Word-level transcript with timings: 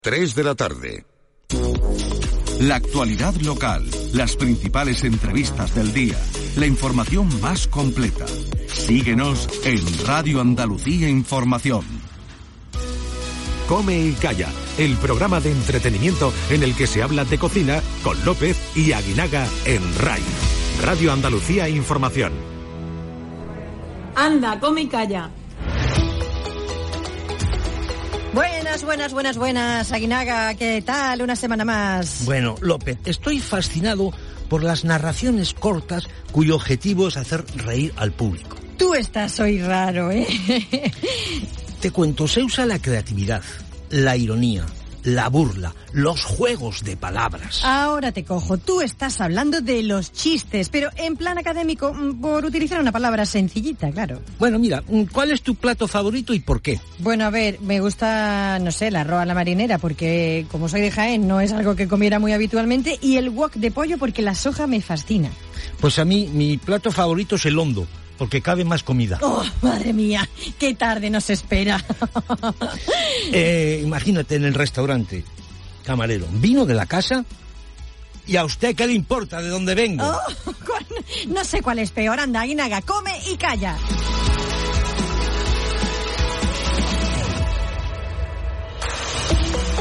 3 0.00 0.36
de 0.36 0.44
la 0.44 0.54
tarde. 0.54 1.04
La 2.60 2.76
actualidad 2.76 3.34
local, 3.40 3.84
las 4.12 4.36
principales 4.36 5.02
entrevistas 5.02 5.74
del 5.74 5.92
día, 5.92 6.16
la 6.56 6.66
información 6.66 7.28
más 7.40 7.66
completa. 7.66 8.24
Síguenos 8.68 9.48
en 9.64 9.80
Radio 10.06 10.40
Andalucía 10.40 11.08
Información. 11.08 11.84
Come 13.66 13.98
y 13.98 14.12
Calla, 14.12 14.48
el 14.78 14.96
programa 14.98 15.40
de 15.40 15.50
entretenimiento 15.50 16.32
en 16.50 16.62
el 16.62 16.76
que 16.76 16.86
se 16.86 17.02
habla 17.02 17.24
de 17.24 17.38
cocina 17.38 17.82
con 18.04 18.24
López 18.24 18.56
y 18.76 18.92
Aguinaga 18.92 19.48
en 19.64 19.82
RAI. 19.98 20.22
Radio 20.84 21.12
Andalucía 21.12 21.68
Información. 21.68 22.32
Anda, 24.14 24.60
come 24.60 24.82
y 24.82 24.86
calla. 24.86 25.30
Buenas, 28.78 28.86
buenas, 28.86 29.12
buenas, 29.12 29.38
buenas. 29.38 29.92
Aguinaga, 29.92 30.54
¿qué 30.54 30.80
tal? 30.82 31.22
Una 31.22 31.34
semana 31.34 31.64
más. 31.64 32.24
Bueno, 32.24 32.54
López, 32.60 32.96
estoy 33.06 33.40
fascinado 33.40 34.12
por 34.48 34.62
las 34.62 34.84
narraciones 34.84 35.52
cortas 35.52 36.06
cuyo 36.30 36.54
objetivo 36.54 37.08
es 37.08 37.16
hacer 37.16 37.44
reír 37.56 37.92
al 37.96 38.12
público. 38.12 38.56
Tú 38.76 38.94
estás 38.94 39.40
hoy 39.40 39.60
raro, 39.60 40.12
¿eh? 40.12 40.24
Te 41.80 41.90
cuento, 41.90 42.28
se 42.28 42.44
usa 42.44 42.66
la 42.66 42.78
creatividad, 42.78 43.42
la 43.90 44.16
ironía, 44.16 44.64
la 45.04 45.28
burla, 45.28 45.74
los 45.92 46.24
juegos 46.24 46.84
de 46.84 46.96
palabras. 46.96 47.64
Ahora 47.64 48.12
te 48.12 48.24
cojo. 48.24 48.58
Tú 48.58 48.80
estás 48.80 49.20
hablando 49.20 49.60
de 49.60 49.82
los 49.82 50.12
chistes, 50.12 50.68
pero 50.68 50.90
en 50.96 51.16
plan 51.16 51.38
académico, 51.38 51.92
mm, 51.92 52.20
por 52.20 52.44
utilizar 52.44 52.80
una 52.80 52.92
palabra 52.92 53.26
sencillita, 53.26 53.90
claro. 53.90 54.20
Bueno, 54.38 54.58
mira, 54.58 54.82
mm, 54.86 55.04
¿cuál 55.12 55.30
es 55.30 55.42
tu 55.42 55.54
plato 55.54 55.88
favorito 55.88 56.34
y 56.34 56.40
por 56.40 56.60
qué? 56.60 56.80
Bueno, 56.98 57.24
a 57.24 57.30
ver, 57.30 57.60
me 57.60 57.80
gusta, 57.80 58.58
no 58.60 58.70
sé, 58.70 58.90
la 58.90 59.02
arroz 59.02 59.20
a 59.20 59.26
la 59.26 59.34
marinera, 59.34 59.78
porque 59.78 60.46
como 60.50 60.68
soy 60.68 60.80
de 60.80 60.90
Jaén, 60.90 61.26
no 61.26 61.40
es 61.40 61.52
algo 61.52 61.76
que 61.76 61.88
comiera 61.88 62.18
muy 62.18 62.32
habitualmente, 62.32 62.98
y 63.00 63.16
el 63.16 63.30
wok 63.30 63.54
de 63.54 63.70
pollo, 63.70 63.98
porque 63.98 64.22
la 64.22 64.34
soja 64.34 64.66
me 64.66 64.80
fascina. 64.80 65.30
Pues 65.80 65.98
a 65.98 66.04
mí, 66.04 66.28
mi 66.32 66.58
plato 66.58 66.90
favorito 66.90 67.36
es 67.36 67.46
el 67.46 67.58
hondo, 67.58 67.86
porque 68.18 68.42
cabe 68.42 68.64
más 68.64 68.82
comida. 68.82 69.18
Oh, 69.22 69.42
madre 69.62 69.92
mía, 69.92 70.28
qué 70.58 70.74
tarde 70.74 71.08
nos 71.08 71.30
espera. 71.30 71.82
Eh, 73.30 73.80
imagínate 73.84 74.36
en 74.36 74.44
el 74.44 74.54
restaurante, 74.54 75.22
camarero, 75.84 76.26
vino 76.30 76.64
de 76.64 76.72
la 76.72 76.86
casa 76.86 77.24
y 78.26 78.36
a 78.36 78.44
usted 78.44 78.74
qué 78.74 78.86
le 78.86 78.94
importa 78.94 79.42
de 79.42 79.48
dónde 79.48 79.74
vengo. 79.74 80.04
Oh, 80.04 80.52
no 81.28 81.44
sé 81.44 81.60
cuál 81.60 81.78
es 81.80 81.90
peor, 81.90 82.18
anda, 82.20 82.40
Aguinaga, 82.40 82.80
come 82.82 83.12
y 83.30 83.36
calla. 83.36 83.76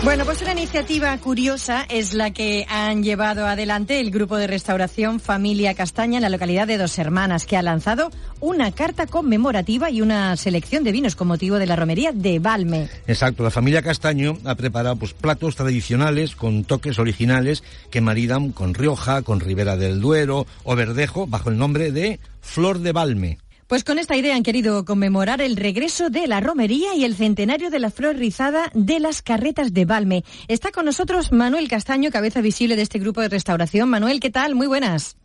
Bueno, 0.04 0.26
pues 0.26 0.42
una 0.42 0.52
iniciativa 0.54 1.18
curiosa 1.18 1.86
es 1.90 2.14
la 2.14 2.32
que 2.32 2.66
han 2.70 3.04
llevado 3.04 3.46
adelante 3.46 4.00
el 4.00 4.12
grupo 4.12 4.38
de 4.38 4.48
restauración 4.48 5.20
Familia 5.20 5.74
Castaña 5.74 6.18
en 6.18 6.22
la 6.22 6.30
localidad 6.30 6.68
de 6.68 6.78
Dos 6.78 6.98
Hermanas, 7.00 7.46
que 7.46 7.58
ha 7.58 7.62
lanzado 7.62 8.12
una 8.40 8.72
carta 8.72 9.08
conmemorativa 9.08 9.90
y 9.90 10.02
una 10.02 10.38
selección 10.38 10.84
de 10.84 10.92
vinos 10.92 11.16
con 11.16 11.28
motivo 11.28 11.58
de 11.58 11.66
la 11.66 11.76
romería 11.76 12.12
de 12.14 12.40
Balme. 12.40 12.90
Exacto, 13.08 13.44
la 13.44 13.52
familia 13.52 13.82
Castaño 13.82 14.38
ha 14.46 14.56
preparado 14.56 14.96
pues, 14.96 15.14
platos 15.14 15.56
tradicionales 15.56 16.36
con 16.36 16.64
toques 16.64 17.00
originales 17.00 17.64
que 17.90 18.00
maridan 18.00 18.52
con 18.52 18.76
Rioja, 18.76 19.24
con 19.24 19.40
Ribera 19.40 19.78
del 19.78 20.00
Duero 20.00 20.46
o 20.64 20.76
Verdejo 20.76 21.28
bajo 21.28 21.50
el 21.50 21.58
nombre 21.58 21.92
de 21.92 22.20
Flor 22.40 22.80
de 22.80 22.92
Balme. 22.92 23.40
Pues 23.68 23.84
con 23.84 24.00
esta 24.00 24.16
idea 24.16 24.34
han 24.36 24.44
querido 24.44 24.86
conmemorar 24.86 25.42
el 25.42 25.58
regreso 25.58 26.10
de 26.10 26.26
la 26.26 26.40
romería 26.40 26.96
y 26.96 27.04
el 27.04 27.16
centenario 27.16 27.70
de 27.70 27.80
la 27.80 27.92
flor 27.92 28.16
rizada 28.16 28.72
de 28.74 29.02
las 29.02 29.22
carretas 29.22 29.74
de 29.74 29.84
Balme. 29.84 30.24
Está 30.48 30.72
con 30.72 30.86
nosotros 30.86 31.34
Manuel 31.34 31.68
Castaño, 31.68 32.10
cabeza 32.10 32.40
visible 32.40 32.78
de 32.78 32.84
este 32.84 32.98
grupo 32.98 33.20
de 33.20 33.28
restauración. 33.28 33.90
Manuel, 33.90 34.22
¿qué 34.22 34.30
tal? 34.30 34.56
Muy 34.56 34.68
buenas. 34.68 35.18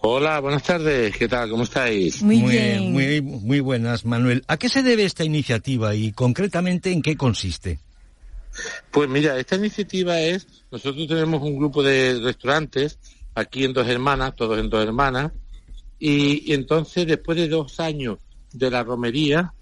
Hola, 0.00 0.40
buenas 0.40 0.62
tardes. 0.62 1.14
¿Qué 1.14 1.28
tal? 1.28 1.50
¿Cómo 1.50 1.64
estáis? 1.64 2.22
Muy, 2.22 2.40
bien. 2.40 2.90
Muy, 2.90 3.20
muy 3.20 3.60
buenas, 3.60 4.06
Manuel. 4.06 4.42
¿A 4.48 4.56
qué 4.56 4.70
se 4.70 4.82
debe 4.82 5.04
esta 5.04 5.22
iniciativa 5.22 5.94
y 5.94 6.12
concretamente 6.12 6.90
en 6.90 7.02
qué 7.02 7.18
consiste? 7.18 7.78
Pues 8.90 9.10
mira, 9.10 9.38
esta 9.38 9.56
iniciativa 9.56 10.18
es, 10.18 10.46
nosotros 10.70 11.06
tenemos 11.06 11.42
un 11.42 11.58
grupo 11.58 11.82
de 11.82 12.18
restaurantes 12.18 12.98
aquí 13.34 13.64
en 13.64 13.74
Dos 13.74 13.86
Hermanas, 13.88 14.34
todos 14.36 14.58
en 14.58 14.70
Dos 14.70 14.84
Hermanas, 14.84 15.32
y, 16.04 16.50
y 16.50 16.54
entonces 16.54 17.06
después 17.06 17.38
de 17.38 17.46
dos 17.46 17.78
años 17.78 18.18
de 18.52 18.68
la 18.68 18.82
romería, 18.82 19.54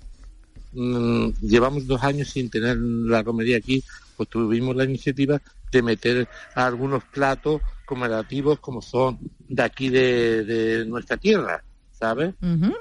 mm, 0.72 1.32
llevamos 1.42 1.86
dos 1.86 2.02
años 2.02 2.30
sin 2.30 2.48
tener 2.48 2.78
la 2.78 3.22
romería 3.22 3.58
aquí, 3.58 3.84
pues 4.16 4.30
tuvimos 4.30 4.74
la 4.74 4.84
iniciativa 4.84 5.38
de 5.70 5.82
meter 5.82 6.26
algunos 6.54 7.04
platos 7.04 7.60
conmemorativos 7.84 8.58
como 8.58 8.80
son 8.80 9.18
de 9.48 9.62
aquí 9.62 9.90
de, 9.90 10.44
de 10.44 10.86
nuestra 10.86 11.18
tierra, 11.18 11.62
¿sabes? 11.92 12.34
Ujú. 12.40 12.72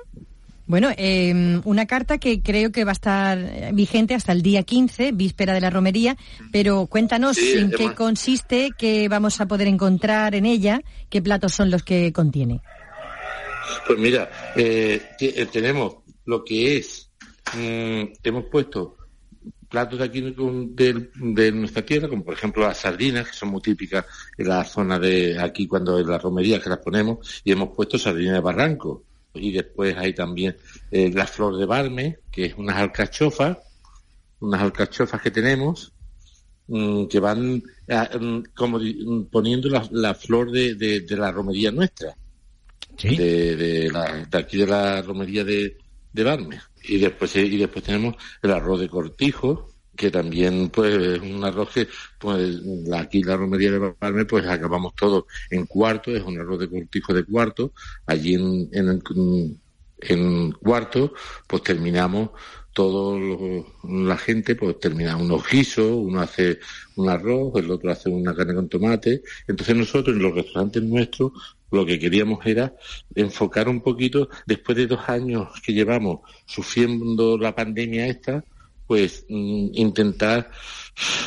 Bueno, 0.65 0.89
eh, 0.95 1.59
una 1.65 1.85
carta 1.85 2.17
que 2.17 2.41
creo 2.41 2.71
que 2.71 2.85
va 2.85 2.91
a 2.91 2.93
estar 2.93 3.73
vigente 3.73 4.13
hasta 4.13 4.31
el 4.31 4.41
día 4.41 4.63
15, 4.63 5.11
víspera 5.11 5.53
de 5.53 5.59
la 5.59 5.69
romería, 5.69 6.15
pero 6.53 6.85
cuéntanos 6.85 7.35
Sí, 7.35 7.57
en 7.57 7.71
qué 7.71 7.93
consiste, 7.93 8.71
qué 8.77 9.09
vamos 9.09 9.41
a 9.41 9.47
poder 9.47 9.67
encontrar 9.67 10.33
en 10.35 10.45
ella, 10.45 10.79
qué 11.09 11.21
platos 11.21 11.53
son 11.53 11.71
los 11.71 11.83
que 11.83 12.13
contiene. 12.13 12.61
Pues 13.87 13.99
mira, 13.99 14.29
eh, 14.55 15.01
eh, 15.19 15.45
tenemos 15.51 15.95
lo 16.25 16.43
que 16.43 16.77
es, 16.77 17.09
mm, 17.55 18.13
hemos 18.23 18.45
puesto 18.45 18.97
platos 19.69 19.99
de 19.99 20.05
aquí 20.05 20.21
de, 20.21 21.09
de 21.15 21.51
nuestra 21.51 21.85
tierra, 21.85 22.07
como 22.07 22.23
por 22.23 22.33
ejemplo 22.33 22.63
las 22.63 22.79
sardinas, 22.79 23.27
que 23.27 23.33
son 23.35 23.49
muy 23.49 23.61
típicas 23.61 24.05
en 24.37 24.47
la 24.47 24.63
zona 24.65 24.97
de 24.99 25.39
aquí 25.39 25.67
cuando 25.67 25.99
en 25.99 26.07
la 26.07 26.17
romería 26.17 26.59
que 26.59 26.69
las 26.69 26.79
ponemos, 26.79 27.41
y 27.43 27.51
hemos 27.51 27.69
puesto 27.75 27.97
sardinas 27.97 28.33
de 28.33 28.39
barranco. 28.39 29.03
Y 29.33 29.51
después 29.51 29.95
hay 29.95 30.13
también 30.13 30.57
eh, 30.89 31.11
la 31.13 31.27
flor 31.27 31.57
de 31.57 31.65
barme, 31.65 32.17
que 32.31 32.45
es 32.45 32.55
unas 32.57 32.77
alcachofas, 32.77 33.57
unas 34.39 34.61
alcachofas 34.61 35.21
que 35.21 35.29
tenemos, 35.29 35.93
mm, 36.67 37.05
que 37.05 37.19
van 37.19 37.61
ah, 37.89 38.09
mm, 38.19 38.39
como 38.55 38.79
mm, 38.79 39.25
poniendo 39.31 39.69
la, 39.91 40.13
flor 40.15 40.49
de- 40.51 40.73
de 40.75 41.15
la 41.17 41.31
romería 41.31 41.71
nuestra 41.71 42.15
De, 43.07 43.89
la, 43.91 44.25
de 44.29 44.37
aquí 44.37 44.57
de 44.57 44.67
la 44.67 45.01
romería 45.01 45.43
de, 45.43 45.77
de 46.11 46.23
Barme. 46.23 46.59
Y 46.83 46.97
después, 46.97 47.35
y 47.35 47.57
después 47.57 47.83
tenemos 47.83 48.15
el 48.41 48.51
arroz 48.51 48.79
de 48.79 48.89
cortijo, 48.89 49.69
que 49.95 50.09
también 50.09 50.69
pues 50.69 50.95
es 50.95 51.19
un 51.19 51.43
arroz 51.43 51.69
que 51.71 51.87
pues 52.17 52.61
aquí 52.95 53.21
la 53.21 53.35
romería 53.35 53.71
de 53.71 53.93
Barme 53.99 54.25
pues 54.25 54.47
acabamos 54.47 54.95
todo 54.95 55.27
en 55.49 55.65
cuarto, 55.65 56.15
es 56.15 56.23
un 56.23 56.39
arroz 56.39 56.59
de 56.59 56.69
cortijo 56.69 57.13
de 57.13 57.25
cuarto, 57.25 57.73
allí 58.05 58.35
en, 58.35 58.69
en, 58.71 59.59
en 59.99 60.51
cuarto 60.53 61.13
pues 61.47 61.63
terminamos 61.63 62.29
todo 62.79 63.19
la 63.83 64.15
gente 64.15 64.55
pues 64.55 64.79
termina 64.79 65.17
unos 65.17 65.45
guisos, 65.49 65.91
uno 65.91 66.21
hace 66.21 66.59
un 66.95 67.09
arroz, 67.09 67.53
el 67.57 67.69
otro 67.69 67.91
hace 67.91 68.07
una 68.09 68.33
carne 68.33 68.55
con 68.55 68.69
tomate. 68.69 69.21
Entonces 69.49 69.75
nosotros 69.75 70.15
en 70.15 70.23
los 70.23 70.33
restaurantes 70.33 70.81
nuestros 70.83 71.33
lo 71.71 71.85
que 71.85 71.99
queríamos 71.99 72.39
era 72.45 72.73
enfocar 73.13 73.67
un 73.67 73.81
poquito, 73.81 74.29
después 74.45 74.77
de 74.77 74.87
dos 74.87 75.01
años 75.09 75.49
que 75.61 75.73
llevamos 75.73 76.21
sufriendo 76.45 77.37
la 77.37 77.53
pandemia 77.53 78.07
esta, 78.07 78.45
pues 78.87 79.25
mm, 79.27 79.71
intentar 79.73 80.49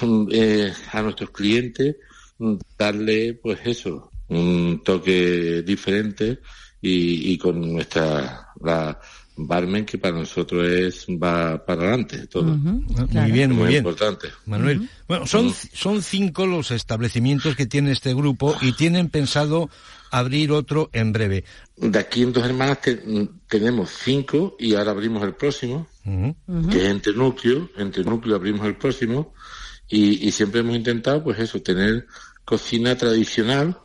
mm, 0.01 0.29
eh, 0.33 0.73
a 0.91 1.03
nuestros 1.03 1.33
clientes 1.33 1.97
mm, 2.39 2.55
darle 2.79 3.35
pues 3.35 3.59
eso, 3.67 4.11
un 4.29 4.81
toque 4.83 5.61
diferente 5.61 6.39
y, 6.81 7.35
y 7.35 7.37
con 7.37 7.61
nuestra 7.75 8.49
la 8.63 8.99
barmen 9.37 9.85
que 9.87 9.99
para 9.99 10.19
nosotros 10.19 10.65
es 10.69 11.07
va 11.09 11.65
para 11.65 11.83
adelante 11.83 12.27
todo. 12.27 12.53
Ah, 12.53 13.07
claro. 13.11 13.23
Muy 13.27 13.33
bien, 13.33 13.51
muy 13.51 13.59
Muy 13.61 13.69
bien. 13.69 13.79
importante. 13.79 14.29
Manuel. 14.47 14.89
Bueno, 15.09 15.27
son, 15.27 15.53
son 15.73 16.03
cinco 16.03 16.47
los 16.47 16.71
establecimientos 16.71 17.57
que 17.57 17.67
tiene 17.67 17.93
este 17.93 18.15
grupo 18.15 18.57
y 18.61 18.73
tienen 18.73 19.09
pensado 19.09 19.71
abrir 20.11 20.53
otro 20.53 20.91
en 20.93 21.13
breve. 21.13 21.45
De 21.77 21.99
aquí 21.99 22.23
en 22.23 22.33
Dos 22.35 22.45
Hermanas 22.45 22.81
te- 22.83 22.97
mm, 23.05 23.41
tenemos 23.49 23.91
cinco 24.05 24.57
y 24.59 24.75
ahora 24.75 24.91
abrimos 24.91 25.23
el 25.25 25.35
próximo. 25.35 25.89
Que 26.05 26.79
es 26.79 26.85
entre 26.91 27.13
núcleo, 27.15 27.71
entre 27.79 28.03
núcleo 28.05 28.35
abrimos 28.37 28.67
el 28.67 28.77
próximo, 28.77 29.33
Y, 29.89 30.31
siempre 30.33 30.61
hemos 30.61 30.75
intentado, 30.75 31.23
pues 31.23 31.39
eso, 31.39 31.61
tener 31.61 32.07
cocina 32.47 32.97
tradicional, 32.97 33.77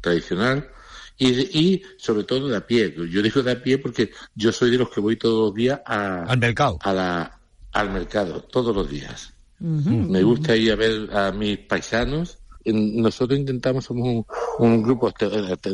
tradicional, 0.00 0.68
y, 1.18 1.82
sobre 1.96 2.24
todo 2.24 2.48
de 2.48 2.56
a 2.56 2.66
pie. 2.66 2.94
Yo 3.10 3.22
digo 3.22 3.42
de 3.42 3.52
a 3.52 3.62
pie 3.62 3.78
porque 3.78 4.10
yo 4.34 4.52
soy 4.52 4.70
de 4.70 4.78
los 4.78 4.90
que 4.90 5.00
voy 5.00 5.16
todos 5.16 5.48
los 5.48 5.54
días 5.54 5.80
al 5.84 6.38
mercado. 6.38 6.78
A 6.82 6.92
la, 6.92 7.38
al 7.72 7.90
mercado, 7.90 8.42
todos 8.42 8.74
los 8.74 8.88
días. 8.88 9.32
Me 9.58 10.22
gusta 10.24 10.56
ir 10.56 10.72
a 10.72 10.76
ver 10.76 11.08
a 11.16 11.30
mis 11.30 11.58
paisanos. 11.58 12.38
Nosotros 12.64 13.38
intentamos, 13.38 13.84
somos 13.84 14.24
un, 14.58 14.82
grupo, 14.82 15.12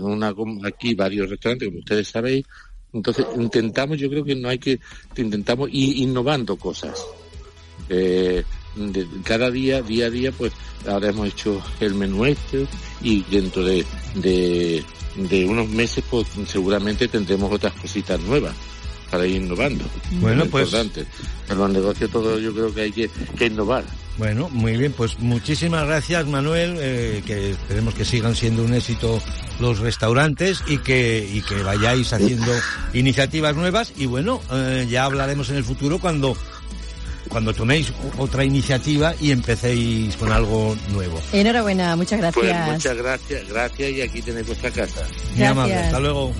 una, 0.02 0.34
aquí 0.64 0.94
varios 0.94 1.28
restaurantes, 1.28 1.68
como 1.68 1.80
ustedes 1.80 2.08
sabéis, 2.08 2.46
entonces 2.92 3.26
intentamos, 3.36 3.98
yo 3.98 4.08
creo 4.08 4.24
que 4.24 4.34
no 4.34 4.48
hay 4.48 4.58
que, 4.58 4.80
intentamos 5.16 5.68
ir 5.72 5.98
innovando 5.98 6.56
cosas. 6.56 7.04
Eh, 7.88 8.42
cada 9.24 9.50
día, 9.50 9.82
día 9.82 10.06
a 10.06 10.10
día, 10.10 10.32
pues 10.32 10.52
ahora 10.86 11.10
hemos 11.10 11.28
hecho 11.28 11.62
el 11.80 11.94
menú 11.94 12.24
este 12.24 12.66
y 13.02 13.22
dentro 13.24 13.64
de, 13.64 13.84
de, 14.14 14.84
unos 15.16 15.68
meses, 15.68 16.04
pues 16.08 16.26
seguramente 16.46 17.08
tendremos 17.08 17.52
otras 17.52 17.74
cositas 17.74 18.20
nuevas 18.20 18.54
para 19.10 19.26
ir 19.26 19.42
innovando. 19.42 19.84
Bueno, 20.12 20.46
pues. 20.46 20.66
Importante. 20.66 21.06
En 21.48 21.58
los 21.58 21.70
negocios 21.70 22.10
todo 22.10 22.38
yo 22.38 22.52
creo 22.52 22.74
que 22.74 22.80
hay 22.82 22.92
que, 22.92 23.10
que 23.36 23.46
innovar. 23.46 23.84
Bueno, 24.18 24.48
muy 24.50 24.76
bien, 24.76 24.92
pues 24.92 25.20
muchísimas 25.20 25.86
gracias 25.86 26.26
Manuel, 26.26 26.76
eh, 26.80 27.22
que 27.24 27.52
esperemos 27.52 27.94
que 27.94 28.04
sigan 28.04 28.34
siendo 28.34 28.64
un 28.64 28.74
éxito 28.74 29.22
los 29.60 29.78
restaurantes 29.78 30.64
y 30.66 30.78
que, 30.78 31.24
y 31.32 31.40
que 31.40 31.62
vayáis 31.62 32.12
haciendo 32.12 32.50
iniciativas 32.94 33.54
nuevas 33.54 33.92
y 33.96 34.06
bueno, 34.06 34.40
eh, 34.50 34.88
ya 34.90 35.04
hablaremos 35.04 35.50
en 35.50 35.56
el 35.56 35.64
futuro 35.64 36.00
cuando 36.00 36.36
cuando 37.28 37.52
toméis 37.54 37.92
otra 38.18 38.44
iniciativa 38.44 39.14
y 39.20 39.30
empecéis 39.30 40.16
con 40.16 40.32
algo 40.32 40.76
nuevo. 40.92 41.20
Enhorabuena, 41.32 41.96
muchas 41.96 42.20
pues 42.20 42.34
gracias. 42.34 42.64
Pues 42.64 42.74
muchas 42.74 42.96
gracias, 42.96 43.48
gracias 43.48 43.90
y 43.90 44.00
aquí 44.02 44.22
tenéis 44.22 44.46
vuestra 44.46 44.70
casa. 44.70 45.06
Muy 45.36 45.44
amable, 45.44 45.74
hasta 45.74 46.00
luego. 46.00 46.32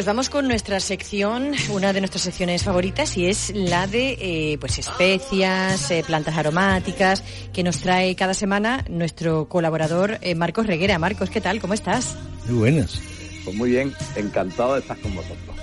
Pues 0.00 0.06
vamos 0.06 0.30
con 0.30 0.48
nuestra 0.48 0.80
sección, 0.80 1.52
una 1.70 1.92
de 1.92 2.00
nuestras 2.00 2.22
secciones 2.22 2.64
favoritas, 2.64 3.18
y 3.18 3.26
es 3.26 3.52
la 3.54 3.86
de 3.86 4.16
eh, 4.18 4.56
pues 4.58 4.78
especias, 4.78 5.90
eh, 5.90 6.02
plantas 6.06 6.38
aromáticas, 6.38 7.22
que 7.52 7.62
nos 7.62 7.82
trae 7.82 8.16
cada 8.16 8.32
semana 8.32 8.82
nuestro 8.88 9.46
colaborador 9.46 10.16
eh, 10.22 10.34
Marcos 10.34 10.66
Reguera. 10.66 10.98
Marcos, 10.98 11.28
¿qué 11.28 11.42
tal? 11.42 11.60
¿Cómo 11.60 11.74
estás? 11.74 12.16
Muy 12.48 12.60
buenas. 12.60 12.98
Pues 13.44 13.54
muy 13.54 13.72
bien, 13.72 13.92
encantado 14.16 14.72
de 14.72 14.80
estar 14.80 14.96
con 15.00 15.14
vosotros. 15.14 15.54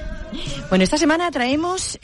Bueno, 0.69 0.83
esta 0.83 0.99
semana 0.99 1.31
traemos 1.31 1.97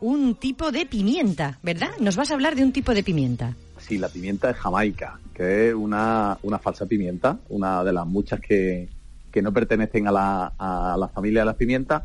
un 0.00 0.36
tipo 0.36 0.72
de 0.72 0.86
pimienta, 0.86 1.58
¿verdad? 1.62 1.90
Nos 2.00 2.16
vas 2.16 2.30
a 2.30 2.34
hablar 2.34 2.56
de 2.56 2.64
un 2.64 2.72
tipo 2.72 2.94
de 2.94 3.02
pimienta. 3.02 3.54
Sí, 3.76 3.98
la 3.98 4.08
pimienta 4.08 4.48
de 4.48 4.54
Jamaica, 4.54 5.20
que 5.34 5.68
es 5.68 5.74
una, 5.74 6.38
una 6.44 6.58
falsa 6.58 6.86
pimienta, 6.86 7.36
una 7.50 7.84
de 7.84 7.92
las 7.92 8.06
muchas 8.06 8.40
que, 8.40 8.88
que 9.32 9.42
no 9.42 9.52
pertenecen 9.52 10.06
a 10.06 10.12
la, 10.12 10.52
a 10.58 10.96
la 10.96 11.08
familia 11.08 11.40
de 11.40 11.46
las 11.46 11.56
pimientas, 11.56 12.02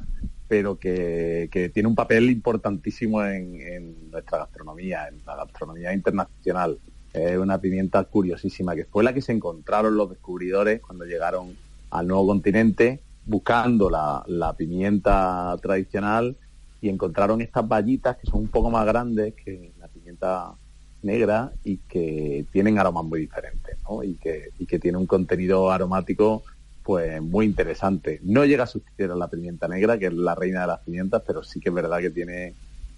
pero 0.47 0.79
que, 0.79 1.49
tiene 1.73 1.89
un 1.89 1.95
papel 1.95 2.29
importantísimo 2.29 3.23
en, 3.23 4.09
nuestra 4.09 4.39
gastronomía, 4.39 5.07
en 5.07 5.21
la 5.25 5.35
gastronomía 5.35 5.93
internacional. 5.93 6.79
Es 7.13 7.37
una 7.37 7.59
pimienta 7.59 8.03
curiosísima, 8.05 8.75
que 8.75 8.85
fue 8.85 9.03
la 9.03 9.13
que 9.13 9.21
se 9.21 9.33
encontraron 9.33 9.95
los 9.95 10.09
descubridores 10.09 10.81
cuando 10.81 11.05
llegaron 11.05 11.55
al 11.91 12.07
nuevo 12.07 12.27
continente 12.27 13.01
buscando 13.25 13.89
la, 13.89 14.23
la 14.27 14.53
pimienta 14.53 15.55
tradicional 15.61 16.37
y 16.79 16.89
encontraron 16.89 17.41
estas 17.41 17.67
vallitas 17.67 18.17
que 18.17 18.27
son 18.27 18.41
un 18.41 18.47
poco 18.47 18.69
más 18.69 18.85
grandes 18.85 19.33
que 19.33 19.73
la 19.79 19.87
pimienta 19.87 20.53
negra 21.01 21.51
y 21.63 21.77
que 21.77 22.45
tienen 22.51 22.79
aromas 22.79 23.03
muy 23.03 23.19
diferentes 23.21 23.77
¿no? 23.83 24.03
y, 24.03 24.15
que, 24.15 24.49
y 24.59 24.65
que 24.65 24.79
tiene 24.79 24.97
un 24.97 25.05
contenido 25.05 25.71
aromático 25.71 26.43
pues 26.87 27.21
muy 27.21 27.45
interesante. 27.45 28.21
No 28.23 28.45
llega 28.45 28.63
a 28.63 28.67
sustituir 28.67 29.11
a 29.11 29.15
la 29.15 29.27
pimienta 29.27 29.67
negra, 29.67 29.99
que 29.99 30.05
es 30.05 30.13
la 30.13 30.35
reina 30.35 30.61
de 30.61 30.67
las 30.67 30.79
pimientas, 30.79 31.21
pero 31.27 31.43
sí 31.43 31.59
que 31.59 31.67
es 31.67 31.75
verdad 31.75 31.99
que 31.99 32.11
tiene 32.11 32.53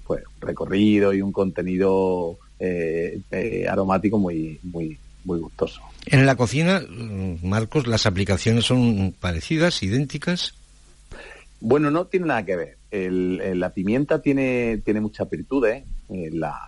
pues 0.05 0.21
recorrido 0.39 1.11
y 1.11 1.23
un 1.23 1.31
contenido 1.31 2.37
eh, 2.59 3.19
eh, 3.31 3.67
aromático 3.67 4.19
muy, 4.19 4.59
muy, 4.61 4.95
muy 5.25 5.39
gustoso. 5.39 5.81
En 6.05 6.27
la 6.27 6.35
cocina, 6.35 6.83
Marcos, 7.41 7.87
las 7.87 8.05
aplicaciones 8.05 8.65
son 8.65 9.15
parecidas, 9.19 9.81
idénticas. 9.81 10.53
Bueno, 11.59 11.89
no 11.89 12.05
tiene 12.05 12.27
nada 12.27 12.45
que 12.45 12.55
ver. 12.55 12.77
la 12.91 13.71
pimienta 13.71 14.21
tiene, 14.21 14.83
tiene 14.85 15.01
muchas 15.01 15.27
virtudes. 15.27 15.83
Eh, 16.09 16.29
la, 16.31 16.59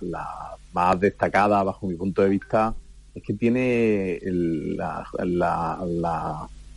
más 0.74 1.00
destacada, 1.00 1.62
bajo 1.62 1.85
mi 1.85 1.94
punto 1.94 2.24
de 2.24 2.29
vista, 2.29 2.74
es 3.13 3.21
que 3.21 3.35
tiene 3.35 4.19
la, 4.24 5.06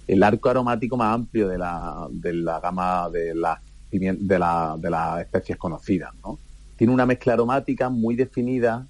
el 0.06 0.22
arco 0.22 0.50
aromático 0.50 0.96
más 0.96 1.14
amplio 1.14 1.48
de 1.48 1.58
la, 1.58 2.06
de 2.10 2.32
la 2.32 2.60
gama 2.60 3.08
de 3.10 3.34
las 3.34 3.58
de, 3.90 4.38
la, 4.38 4.76
de 4.78 4.90
las 4.90 5.20
especies 5.20 5.56
conocidas. 5.56 6.12
¿no? 6.22 6.38
Tiene 6.76 6.92
una 6.92 7.06
mezcla 7.06 7.34
aromática 7.34 7.88
muy 7.88 8.16
definida 8.16 8.86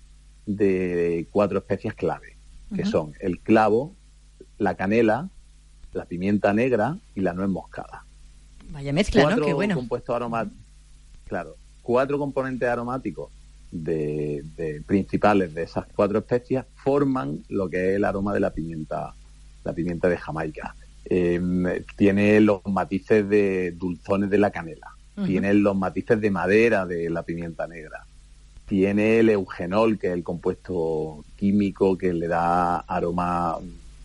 de 0.46 1.26
cuatro 1.30 1.58
especies 1.58 1.94
clave, 1.94 2.36
que 2.74 2.84
son 2.84 3.12
el 3.20 3.40
clavo, 3.40 3.94
la 4.58 4.74
canela, 4.74 5.28
la 5.92 6.04
pimienta 6.06 6.52
negra 6.52 6.98
y 7.14 7.20
la 7.20 7.32
nuez 7.32 7.48
moscada. 7.48 8.04
Vaya 8.70 8.92
mezcla, 8.92 9.22
cuatro 9.22 9.40
¿no? 9.40 9.46
Qué 9.46 9.52
bueno. 9.52 9.74
compuestos 9.74 10.16
aromáticos. 10.16 10.58
Claro, 11.26 11.56
cuatro 11.82 12.18
componentes 12.18 12.68
aromáticos 12.68 13.30
de, 13.70 14.42
de, 14.56 14.82
principales 14.82 15.54
de 15.54 15.64
esas 15.64 15.86
cuatro 15.94 16.18
especies 16.18 16.64
forman 16.76 17.42
lo 17.48 17.68
que 17.68 17.90
es 17.90 17.96
el 17.96 18.04
aroma 18.04 18.32
de 18.32 18.40
la 18.40 18.50
pimienta, 18.50 19.14
la 19.64 19.72
pimienta 19.72 20.08
de 20.08 20.16
Jamaica. 20.16 20.74
Em, 21.06 21.64
tiene 21.96 22.40
los 22.40 22.64
matices 22.64 23.28
de 23.28 23.72
dulzones 23.72 24.30
de 24.30 24.38
la 24.38 24.50
canela, 24.50 24.94
tiene 25.26 25.54
los 25.54 25.76
matices 25.76 26.20
de 26.20 26.30
madera 26.30 26.86
de 26.86 27.08
la 27.10 27.22
pimienta 27.22 27.66
negra, 27.66 28.06
tiene 28.66 29.20
el 29.20 29.28
eugenol, 29.28 29.98
que 29.98 30.08
es 30.08 30.12
el 30.14 30.24
compuesto 30.24 31.24
químico 31.36 31.98
que 31.98 32.12
le 32.12 32.26
da 32.26 32.78
aroma 32.78 33.58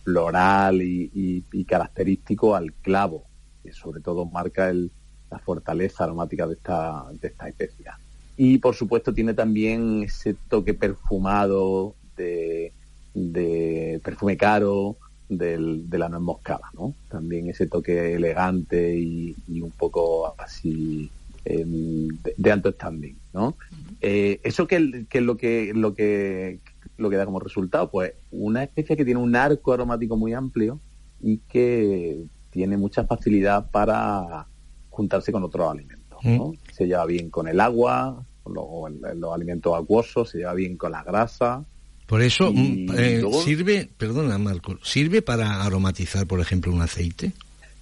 floral 0.03 0.81
y, 0.81 1.65
característico 1.67 2.55
al 2.55 2.73
clavo, 2.73 3.23
que 3.63 3.71
sobre 3.71 4.01
todo 4.01 4.25
marca 4.25 4.71
la 4.73 5.39
fortaleza 5.39 6.03
aromática 6.03 6.47
de 6.47 6.55
esta, 6.55 7.05
de 7.13 7.27
esta 7.29 7.47
especia. 7.47 7.97
Y 8.35 8.57
por 8.57 8.75
supuesto 8.75 9.13
tiene 9.13 9.33
también 9.33 10.03
ese 10.03 10.33
toque 10.33 10.73
perfumado 10.73 11.95
de, 12.17 12.73
de 13.13 14.01
perfume 14.03 14.35
caro, 14.35 14.97
del, 15.29 15.89
de 15.89 15.97
la 15.97 16.09
nuez 16.09 16.21
moscada, 16.21 16.69
¿no? 16.73 16.93
También 17.09 17.49
ese 17.49 17.67
toque 17.67 18.15
elegante 18.15 18.97
y, 18.97 19.35
un 19.61 19.71
poco 19.71 20.33
así 20.37 21.09
em, 21.45 22.07
de, 22.37 22.51
alto 22.51 22.71
standing, 22.71 23.15
¿no? 23.33 23.55
Eh, 24.01 24.39
eso 24.43 24.67
que, 24.67 24.75
es 24.75 25.21
lo 25.21 25.37
que 25.37 25.73
lo 25.73 25.93
que 25.93 26.59
lo 26.97 27.09
que 27.09 27.15
da 27.15 27.25
como 27.25 27.39
resultado, 27.39 27.89
pues 27.89 28.13
una 28.31 28.63
especie 28.63 28.97
que 28.97 29.05
tiene 29.05 29.19
un 29.19 29.35
arco 29.35 29.71
aromático 29.71 30.17
muy 30.17 30.33
amplio 30.33 30.79
y 31.21 31.37
que 31.37 32.23
tiene 32.49 32.77
mucha 32.77 33.05
facilidad 33.05 33.69
para 33.71 34.47
juntarse 34.89 35.31
con 35.31 35.43
otros 35.43 35.71
alimentos, 35.71 36.23
¿no? 36.23 36.47
Mm. 36.49 36.57
Se 36.73 36.87
lleva 36.87 37.05
bien 37.05 37.29
con 37.29 37.47
el 37.47 37.59
agua, 37.59 38.25
con 38.43 38.53
los 38.53 39.33
alimentos 39.33 39.77
acuosos, 39.77 40.29
se 40.29 40.39
lleva 40.39 40.53
bien 40.53 40.75
con 40.75 40.91
la 40.91 41.03
grasa, 41.03 41.63
por 42.09 42.23
eso, 42.23 42.51
mm, 42.51 42.87
eh, 42.97 43.21
sirve, 43.45 43.87
perdona 43.95 44.39
Marco, 44.39 44.79
¿sirve 44.81 45.21
para 45.21 45.61
aromatizar, 45.63 46.25
por 46.25 46.39
ejemplo, 46.39 46.73
un 46.73 46.81
aceite? 46.81 47.33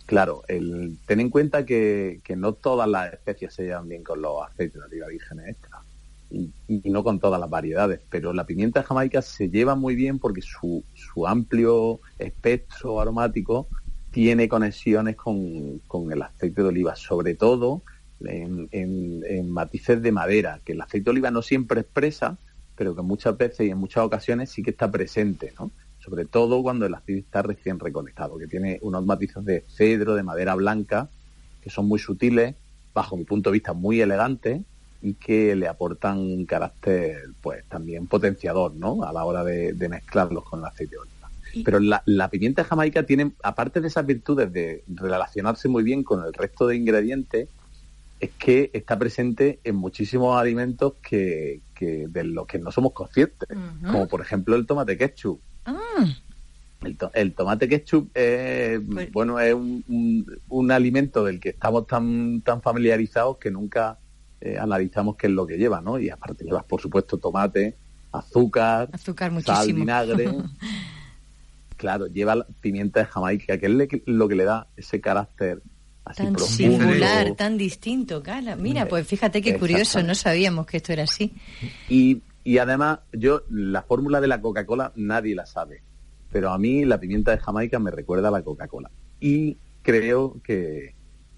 Claro, 0.05 0.43
el, 0.49 0.97
ten 1.05 1.21
en 1.21 1.29
cuenta 1.29 1.65
que, 1.65 2.19
no 2.35 2.51
todas 2.51 2.89
las 2.89 3.13
especies 3.13 3.53
se 3.53 3.63
llevan 3.63 3.87
bien 3.87 4.03
con 4.03 4.21
los 4.21 4.45
aceites 4.45 4.81
de 4.81 4.85
oliva 4.85 5.07
virgen 5.07 5.39
extra 5.47 5.79
y, 6.29 6.51
no 6.89 7.05
con 7.05 7.21
todas 7.21 7.39
las 7.39 7.49
variedades, 7.49 8.01
pero 8.09 8.33
la 8.33 8.45
pimienta 8.45 8.83
jamaica 8.83 9.21
se 9.21 9.49
lleva 9.49 9.75
muy 9.75 9.95
bien 9.95 10.19
porque 10.19 10.41
su, 10.41 10.83
su 10.93 11.25
amplio 11.25 12.01
espectro 12.19 12.99
aromático 12.99 13.69
tiene 14.11 14.49
conexiones 14.49 15.15
con, 15.15 15.79
con, 15.87 16.11
el 16.11 16.21
aceite 16.21 16.63
de 16.63 16.67
oliva, 16.67 16.97
sobre 16.97 17.35
todo 17.35 17.81
en, 18.19 18.67
en 18.71 19.49
matices 19.49 20.01
de 20.01 20.11
madera, 20.11 20.59
que 20.65 20.73
el 20.73 20.81
aceite 20.81 21.05
de 21.05 21.11
oliva 21.11 21.31
no 21.31 21.41
siempre 21.41 21.79
expresa, 21.79 22.37
pero 22.77 22.95
que 22.95 23.01
muchas 23.01 23.35
veces 23.35 23.67
y 23.67 23.71
en 23.71 23.77
muchas 23.79 24.03
ocasiones 24.03 24.51
sí 24.51 24.61
que 24.61 24.69
está 24.69 24.89
presente, 24.89 25.51
¿no? 25.59 25.71
Sobre 25.99 26.25
todo 26.25 26.61
cuando 26.61 26.85
el 26.85 26.93
aceite 26.93 27.21
está 27.21 27.41
recién 27.41 27.79
reconectado, 27.79 28.37
que 28.37 28.47
tiene 28.47 28.79
unos 28.83 29.05
matices 29.05 29.43
de 29.43 29.65
cedro, 29.67 30.15
de 30.15 30.23
madera 30.23 30.55
blanca, 30.55 31.09
que 31.61 31.69
son 31.69 31.87
muy 31.87 31.99
sutiles, 31.99 32.55
bajo 32.93 33.17
mi 33.17 33.25
punto 33.25 33.49
de 33.49 33.55
vista 33.55 33.73
muy 33.73 33.99
elegantes, 33.99 34.61
y 35.01 35.15
que 35.15 35.55
le 35.55 35.67
aportan 35.67 36.19
un 36.19 36.45
carácter 36.45 37.29
pues 37.41 37.65
también 37.65 38.07
potenciador 38.07 38.73
¿no? 38.73 39.03
a 39.03 39.11
la 39.11 39.25
hora 39.25 39.43
de, 39.43 39.73
mezclarlos 39.89 40.43
con 40.43 40.59
el 40.59 40.65
aceite 40.65 40.95
de 40.95 40.99
oliva. 40.99 41.29
Pero 41.65 41.79
la, 41.79 42.03
la, 42.05 42.29
pimienta 42.29 42.63
jamaica 42.63 43.03
tiene, 43.03 43.31
aparte 43.41 43.81
de 43.81 43.87
esas 43.87 44.05
virtudes 44.05 44.51
de 44.53 44.83
relacionarse 44.87 45.67
muy 45.67 45.83
bien 45.83 46.03
con 46.03 46.23
el 46.23 46.33
resto 46.33 46.67
de 46.67 46.75
ingredientes, 46.75 47.49
es 48.19 48.31
que 48.37 48.69
está 48.73 48.97
presente 48.97 49.59
en 49.63 49.75
muchísimos 49.75 50.39
alimentos 50.39 50.93
que, 51.01 51.61
de 51.85 52.23
los 52.23 52.47
que 52.47 52.59
no 52.59 52.71
somos 52.71 52.93
conscientes, 52.93 53.49
como 53.85 54.07
por 54.07 54.21
ejemplo 54.21 54.55
el 54.55 54.65
tomate 54.65 54.97
ketchup. 54.97 55.39
Ah. 55.65 56.05
El, 57.13 57.33
tomate 57.33 57.67
ketchup 57.67 58.09
es, 58.13 58.79
pues 58.91 59.11
bueno, 59.11 59.39
es 59.39 59.53
un, 59.53 60.71
alimento 60.71 61.23
del 61.23 61.39
que 61.39 61.49
estamos 61.49 61.87
tan, 61.87 62.41
tan 62.41 62.61
familiarizados 62.61 63.37
que 63.37 63.49
nunca 63.49 63.97
eh, 64.41 64.57
analizamos 64.59 65.15
qué 65.15 65.27
es 65.27 65.33
lo 65.33 65.47
que 65.47 65.57
lleva, 65.57 65.81
¿no? 65.81 65.99
Y 65.99 66.09
aparte 66.09 66.45
llevas, 66.45 66.63
por 66.65 66.79
supuesto, 66.79 67.17
tomate, 67.17 67.75
azúcar, 68.11 68.89
azúcar 68.93 69.41
sal, 69.41 69.73
vinagre. 69.73 70.29
claro, 71.77 72.07
lleva 72.07 72.45
pimienta 72.61 72.99
de 72.99 73.05
Jamaica, 73.07 73.57
que 73.57 73.65
es 73.65 74.01
lo 74.05 74.27
que 74.27 74.35
le 74.35 74.43
da 74.43 74.67
ese 74.75 75.01
carácter 75.01 75.61
tan 76.15 76.37
singular, 76.37 77.35
tan 77.35 77.57
distinto, 77.57 78.21
cara. 78.21 78.55
Mira, 78.55 78.87
pues 78.87 79.07
fíjate 79.07 79.41
qué 79.41 79.57
curioso, 79.57 80.01
no 80.03 80.15
sabíamos 80.15 80.65
que 80.65 80.77
esto 80.77 80.93
era 80.93 81.03
así. 81.03 81.33
Y, 81.89 82.21
y 82.43 82.57
además, 82.57 82.99
yo, 83.13 83.43
la 83.49 83.83
fórmula 83.83 84.21
de 84.21 84.27
la 84.27 84.41
Coca-Cola 84.41 84.91
nadie 84.95 85.35
la 85.35 85.45
sabe, 85.45 85.81
pero 86.31 86.51
a 86.51 86.57
mí 86.57 86.85
la 86.85 86.99
pimienta 86.99 87.31
de 87.31 87.39
Jamaica 87.39 87.79
me 87.79 87.91
recuerda 87.91 88.27
a 88.27 88.31
la 88.31 88.41
Coca-Cola. 88.41 88.91
Y 89.19 89.57
creo 89.81 90.41
que, 90.43 90.93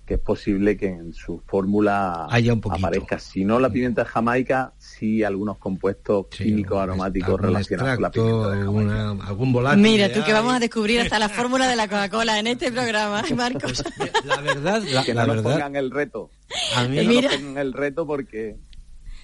que 0.10 0.16
es 0.16 0.22
posible 0.22 0.75
que 0.75 0.88
en 0.88 1.13
su 1.13 1.39
fórmula 1.46 2.25
aparezca, 2.25 3.20
si 3.20 3.46
no 3.46 3.60
la 3.60 3.70
pimienta 3.70 4.04
de 4.04 4.10
jamaica, 4.10 4.74
sí 4.80 5.24
algunos 5.24 5.60
compuestos 5.60 6.25
químicos 6.36 6.82
aromáticos 6.82 7.39
relacionados 7.39 7.94
con 7.94 8.01
la 8.01 8.10
pimienta 8.10 8.50
de 8.50 8.66
jamaica. 8.66 9.28
algún 9.28 9.54
volante. 9.54 9.88
Mira, 9.88 10.12
tú 10.12 10.24
que 10.24 10.34
vamos 10.34 10.56
a 10.56 10.60
descubrir 10.60 11.01
hasta 11.01 11.20
la 11.20 11.30
fórmula 11.30 11.68
de 11.68 11.75
la 11.75 11.88
Coca-Cola 11.88 12.39
en 12.39 12.48
este 12.48 12.72
programa, 12.72 13.22
Marcos. 13.36 13.84
La 14.25 14.42
verdad, 14.42 14.82
la, 14.92 15.04
que 15.04 15.13
no 15.13 15.28
nos 15.28 15.44
pongan 15.44 15.75
el 15.75 15.92
reto. 15.92 16.32
A 16.75 16.86
mí, 16.86 16.96
que 16.96 17.22
no 17.22 17.30
pongan 17.30 17.58
el 17.60 17.74
reto 17.74 18.08
porque 18.08 18.58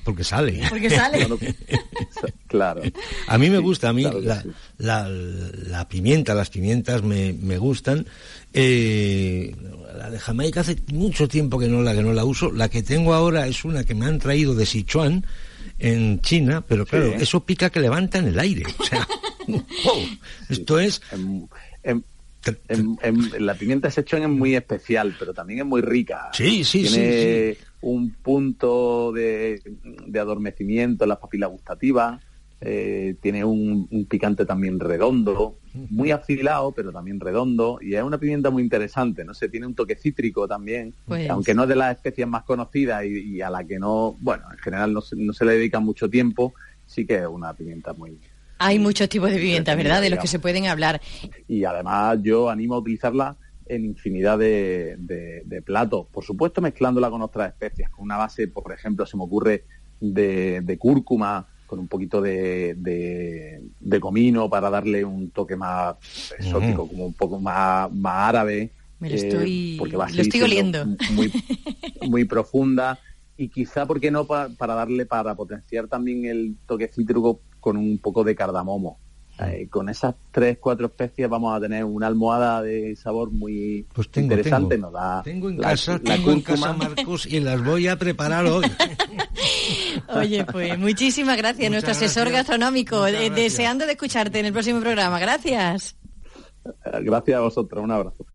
porque 0.06 0.24
sale. 0.24 0.62
Porque 0.70 0.90
sale. 0.90 1.28
claro. 2.48 2.84
A 3.28 3.38
mí 3.38 3.50
me 3.50 3.58
gusta, 3.58 3.90
a 3.90 3.94
mí 3.94 4.04
la, 4.04 5.10
la, 5.10 5.88
pimienta, 5.90 6.36
las 6.36 6.50
pimientas 6.50 7.02
me, 7.02 7.34
me 7.34 7.58
gustan. 7.58 8.06
Eh, 8.54 9.54
la 9.98 10.12
de 10.12 10.20
Jamaica 10.20 10.62
hace 10.62 10.78
mucho 10.94 11.28
tiempo 11.28 11.58
que 11.58 11.68
no 11.68 11.82
la 11.82 11.94
que 11.94 12.04
no 12.04 12.14
la 12.14 12.24
uso. 12.24 12.52
La 12.52 12.70
que 12.70 12.84
tengo 12.84 13.14
ahora 13.16 13.48
es 13.48 13.66
una 13.66 13.84
que 13.84 13.96
me 13.96 14.06
han 14.06 14.20
traído 14.20 14.54
de 14.54 14.68
Sichuan 14.68 15.26
en 15.80 16.22
China, 16.22 16.64
pero 16.66 16.86
claro, 16.86 17.08
eso 17.08 17.44
pica 17.44 17.72
que 17.72 17.80
levanta 17.80 18.20
en 18.20 18.28
el 18.28 18.40
aire. 18.40 18.64
O 18.78 18.84
sea, 18.86 19.08
esto 20.50 20.80
es. 20.80 21.02
La 23.40 23.56
pimienta 23.56 23.90
Sichuan 23.90 24.24
es 24.24 24.30
muy 24.30 24.56
especial, 24.56 25.16
pero 25.18 25.34
también 25.34 25.60
es 25.60 25.66
muy 25.66 25.82
rica. 25.82 26.30
Sí, 26.34 26.64
sí, 26.64 26.84
Tiene 26.84 27.58
un 27.82 28.12
punto 28.12 29.12
de, 29.12 29.62
adormecimiento 30.20 31.06
en 31.06 31.10
las 31.10 31.20
papilas 31.20 31.50
gustativas. 31.50 32.22
Eh, 32.62 33.16
tiene 33.22 33.44
un, 33.44 33.88
picante 34.10 34.46
también 34.46 34.80
redondo, 34.80 35.58
muy 35.74 36.12
afilado, 36.12 36.72
pero 36.72 36.92
también 36.92 37.20
redondo, 37.20 37.80
y 37.82 37.96
es 37.96 38.02
una 38.02 38.18
pimienta 38.18 38.50
muy 38.50 38.64
interesante, 38.64 39.26
no 39.26 39.34
sé, 39.34 39.50
tiene 39.50 39.68
un 39.68 39.76
toque 39.76 39.96
cítrico 39.96 40.48
también, 40.48 40.94
pues 41.06 41.30
aunque 41.30 41.54
no 41.54 41.64
es 41.64 41.70
de 41.70 41.76
las 41.76 41.98
especies 41.98 42.28
más 42.28 42.44
conocidas 42.44 43.04
y, 43.06 43.42
a 43.42 43.50
la 43.50 43.66
que 43.66 43.78
no, 43.78 44.16
bueno, 44.22 44.46
en 44.52 44.58
general 44.58 44.94
no 44.94 45.02
se, 45.02 45.18
no 45.18 45.34
se 45.34 45.44
le 45.44 45.58
dedica 45.58 45.82
mucho 45.82 46.10
tiempo, 46.10 46.54
sí 46.86 47.06
que 47.06 47.18
es 47.18 47.28
una 47.28 47.54
pimienta 47.54 47.94
muy... 47.94 48.18
Hay 48.58 48.80
muchos 48.80 49.10
tipos 49.10 49.32
de 49.32 49.38
pimienta, 49.38 49.76
¿verdad? 49.76 50.02
De 50.02 50.10
los 50.10 50.20
que 50.20 50.28
se 50.28 50.40
pueden 50.40 50.68
hablar. 50.68 51.02
Y 51.48 51.64
además 51.66 52.20
yo 52.22 52.50
animo 52.50 52.76
a 52.76 52.80
utilizarla 52.80 53.38
en 53.68 53.86
infinidad 53.86 54.38
de, 54.38 54.96
de, 54.98 55.62
platos. 55.62 56.08
Por 56.12 56.24
supuesto, 56.24 56.62
mezclándola 56.62 57.10
con 57.10 57.22
otras 57.22 57.50
especias, 57.50 57.90
con 57.90 58.04
una 58.04 58.18
base, 58.18 58.48
por 58.48 58.72
ejemplo, 58.72 59.06
se 59.06 59.18
me 59.18 59.24
ocurre 59.24 59.66
de, 60.00 60.62
de 60.62 60.78
cúrcuma, 60.78 61.48
con 61.66 61.80
un 61.80 61.88
poquito 61.88 62.22
de, 62.22 62.76
de, 62.78 64.00
comino 64.00 64.50
para 64.50 64.70
darle 64.70 65.04
un 65.04 65.32
toque 65.32 65.56
más 65.56 65.96
exótico, 66.38 66.88
como 66.88 67.08
un 67.08 67.14
poco 67.14 67.40
más, 67.40 67.92
más 67.92 68.30
árabe. 68.30 68.72
Me 69.00 69.10
lo 69.10 69.16
eh, 69.16 69.18
estoy, 69.18 69.76
porque 69.80 69.98
va 69.98 70.10
lo 70.10 70.22
estoy 70.22 70.42
oliendo. 70.42 70.86
Muy, 71.12 71.32
muy 72.08 72.26
profunda 72.26 73.00
y 73.38 73.50
quizá, 73.50 73.86
¿por 73.86 74.00
qué 74.00 74.12
no? 74.12 74.26
para 74.26 74.76
darle, 74.76 75.06
para 75.06 75.36
potenciar 75.36 75.88
también 75.88 76.26
el 76.26 76.56
toque 76.66 76.88
cítrico 76.88 77.42
con 77.66 77.78
un 77.78 77.98
poco 77.98 78.24
de 78.24 78.36
cardamomo. 78.36 79.00
Eh, 79.40 79.68
con 79.72 79.90
esas 79.90 80.14
tres, 80.32 80.60
cuatro 80.62 80.86
especies 80.86 81.28
vamos 81.28 81.58
a 81.58 81.60
tener 81.60 81.84
una 81.84 82.06
almohada 82.06 82.62
de 82.62 82.96
sabor 82.96 83.32
muy 83.32 83.88
pues 83.92 84.08
interesante. 84.16 84.76
Tengo, 84.76 84.92
tengo 85.24 85.50
en 85.50 85.58
casa, 85.58 85.98
tengo 85.98 86.32
en 86.32 86.42
casa, 86.42 86.74
Marcos, 86.74 87.26
y 87.26 87.40
las 87.40 87.62
voy 87.64 87.88
a 87.88 87.98
preparar 87.98 88.46
hoy. 88.46 88.66
Oye, 90.16 90.46
pues 90.46 90.78
muchísimas 90.78 91.38
gracias, 91.38 91.72
nuestro 91.72 91.94
asesor 91.94 92.30
gastronómico, 92.30 93.08
eh, 93.08 93.32
deseando 93.32 93.88
de 93.88 93.94
escucharte 93.94 94.40
en 94.40 94.46
el 94.46 94.54
próximo 94.54 94.80
programa. 94.80 95.18
Gracias. 95.18 95.98
Gracias 97.02 97.36
a 97.36 97.42
vosotros, 97.42 97.84
un 97.84 97.92
abrazo. 97.92 98.26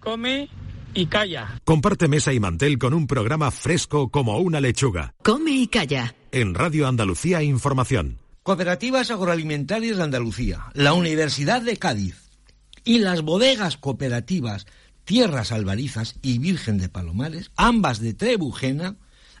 come 0.00 0.48
y 0.94 1.06
calla. 1.06 1.60
Comparte 1.64 2.08
mesa 2.08 2.32
y 2.32 2.40
mantel 2.40 2.78
con 2.78 2.94
un 2.94 3.06
programa 3.06 3.50
fresco 3.50 4.08
como 4.08 4.38
una 4.38 4.58
lechuga. 4.58 5.14
Come 5.22 5.50
y 5.50 5.68
calla. 5.68 6.14
En 6.30 6.54
Radio 6.54 6.86
Andalucía 6.86 7.42
Información. 7.42 8.18
Cooperativas 8.42 9.10
Agroalimentarias 9.10 9.96
de 9.96 10.02
Andalucía, 10.02 10.66
la 10.74 10.92
Universidad 10.92 11.62
de 11.62 11.78
Cádiz 11.78 12.16
y 12.84 12.98
las 12.98 13.22
bodegas 13.22 13.78
cooperativas 13.78 14.66
Tierras 15.04 15.52
Albarizas 15.52 16.16
y 16.20 16.38
Virgen 16.38 16.76
de 16.76 16.90
Palomares, 16.90 17.50
ambas 17.56 17.98
de 18.00 18.12
Trebujena, 18.12 18.96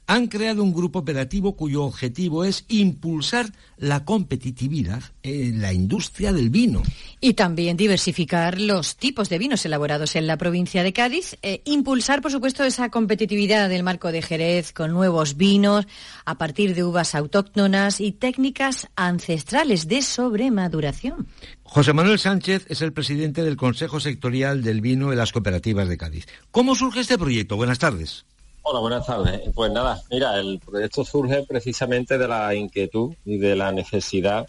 han 0.08 0.26
creado 0.26 0.64
un 0.64 0.72
grupo 0.72 1.00
operativo 1.00 1.54
cuyo 1.54 1.84
objetivo 1.84 2.42
es 2.42 2.64
impulsar 2.68 3.52
la 3.76 4.06
competitividad 4.06 5.02
en 5.22 5.60
la 5.60 5.74
industria 5.74 6.32
del 6.32 6.48
vino. 6.48 6.82
Y 7.20 7.34
también 7.34 7.76
diversificar 7.76 8.58
los 8.58 8.96
tipos 8.96 9.28
de 9.28 9.36
vinos 9.36 9.66
elaborados 9.66 10.16
en 10.16 10.26
la 10.26 10.38
provincia 10.38 10.82
de 10.82 10.94
Cádiz, 10.94 11.36
e 11.42 11.60
impulsar, 11.66 12.22
por 12.22 12.32
supuesto, 12.32 12.64
esa 12.64 12.88
competitividad 12.88 13.68
del 13.68 13.82
marco 13.82 14.10
de 14.10 14.22
Jerez 14.22 14.72
con 14.72 14.92
nuevos 14.92 15.36
vinos 15.36 15.86
a 16.24 16.38
partir 16.38 16.74
de 16.74 16.84
uvas 16.84 17.14
autóctonas 17.14 18.00
y 18.00 18.12
técnicas 18.12 18.88
ancestrales 18.96 19.88
de 19.88 20.00
sobremaduración. 20.00 21.28
José 21.64 21.92
Manuel 21.92 22.18
Sánchez 22.18 22.64
es 22.70 22.80
el 22.80 22.94
presidente 22.94 23.42
del 23.42 23.58
Consejo 23.58 24.00
Sectorial 24.00 24.62
del 24.62 24.80
Vino 24.80 25.10
de 25.10 25.16
las 25.16 25.32
Cooperativas 25.32 25.86
de 25.86 25.98
Cádiz. 25.98 26.26
¿Cómo 26.50 26.74
surge 26.74 27.00
este 27.00 27.18
proyecto? 27.18 27.56
Buenas 27.56 27.78
tardes. 27.78 28.24
Hola, 28.70 28.80
buenas 28.80 29.06
tardes. 29.06 29.40
Pues 29.54 29.72
nada, 29.72 30.02
mira, 30.10 30.38
el 30.38 30.58
proyecto 30.58 31.02
surge 31.02 31.42
precisamente 31.44 32.18
de 32.18 32.28
la 32.28 32.54
inquietud 32.54 33.14
y 33.24 33.38
de 33.38 33.56
la 33.56 33.72
necesidad 33.72 34.46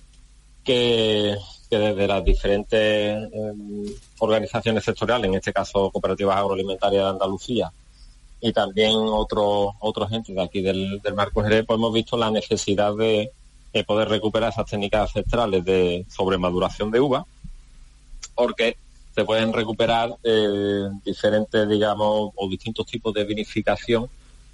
que, 0.62 1.38
desde 1.70 2.06
las 2.06 2.26
diferentes 2.26 3.30
em, 3.32 3.86
organizaciones 4.18 4.84
sectoriales, 4.84 5.30
en 5.30 5.36
este 5.36 5.54
caso 5.54 5.90
cooperativas 5.90 6.36
agroalimentarias 6.36 7.02
de 7.02 7.10
Andalucía, 7.12 7.72
y 8.42 8.52
también 8.52 8.92
otros 8.94 9.70
otros 9.80 10.12
entes 10.12 10.36
de 10.36 10.44
aquí 10.44 10.60
del, 10.62 11.02
Marco 11.16 11.42
Jerez, 11.42 11.64
pues 11.66 11.78
hemos 11.78 11.94
visto 11.94 12.18
la 12.18 12.30
necesidad 12.30 12.94
de, 12.98 13.32
poder 13.88 14.10
recuperar 14.10 14.52
esas 14.52 14.66
técnicas 14.66 15.16
ancestrales 15.16 15.64
de 15.64 16.06
sobremaduración 16.10 16.92
de 16.92 17.00
uva, 17.00 17.26
porque 18.36 18.76
se 19.20 19.26
pueden 19.26 19.52
recuperar 19.52 20.16
eh, 20.24 20.90
diferentes, 21.04 21.68
digamos, 21.68 22.32
o 22.36 22.50
distintos 22.50 22.86
tipos 22.86 23.14
de 23.14 23.26
vinificación 23.26 24.10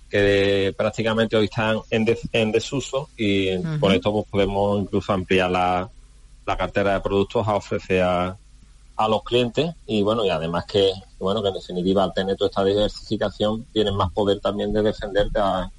que 0.10 0.74
prácticamente 0.76 1.36
hoy 1.36 1.46
están 1.46 1.78
en, 1.90 2.52
desuso 2.52 3.10
y 3.18 3.58
por 3.80 3.94
esto 3.94 4.12
pues, 4.12 4.26
podemos 4.30 4.82
incluso 4.82 5.14
ampliar 5.14 5.52
la, 5.52 5.90
cartera 6.46 6.94
de 6.94 7.00
productos 7.02 7.48
a 7.48 7.56
ofrecer 7.56 8.02
a, 8.02 8.38
los 9.10 9.24
clientes 9.24 9.74
y 9.86 10.04
bueno 10.04 10.24
y 10.24 10.30
además 10.30 10.66
que 10.66 10.94
bueno 11.20 11.42
que 11.42 11.50
en 11.50 11.56
definitiva 11.56 12.04
al 12.04 12.14
tener 12.14 12.38
toda 12.38 12.50
esta 12.50 12.64
diversificación 12.64 13.66
tienen 13.74 13.94
más 13.96 14.10
poder 14.14 14.40
también 14.40 14.72
de 14.72 14.82
defenderte 14.82 15.40
a, 15.40 15.70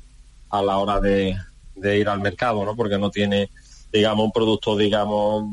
la 0.50 0.76
hora 0.76 1.00
de, 1.00 1.34
ir 1.98 2.08
al 2.08 2.20
mercado 2.20 2.64
no 2.64 2.76
porque 2.76 2.98
no 2.98 3.10
tiene 3.10 3.48
digamos 3.92 4.26
un 4.26 4.32
producto 4.32 4.76
digamos 4.76 5.44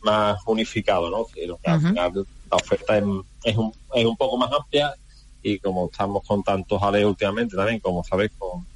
más 0.00 0.40
unificado 0.46 1.08
no 1.08 1.26
al 1.64 1.80
final 1.80 2.26
la 2.50 2.56
oferta 2.56 2.96
es, 2.96 3.56
un, 3.56 3.72
es 3.94 4.04
un 4.04 4.16
poco 4.16 4.36
más 4.36 4.50
amplia 4.52 4.94
y 5.42 5.58
como 5.58 5.86
estamos 5.86 6.22
con 6.26 6.42
tantos 6.42 6.82
ales 6.82 7.04
últimamente 7.04 7.56
también, 7.56 7.80
como 7.80 8.02
sabéis, 8.04 8.32
con, 8.38 8.66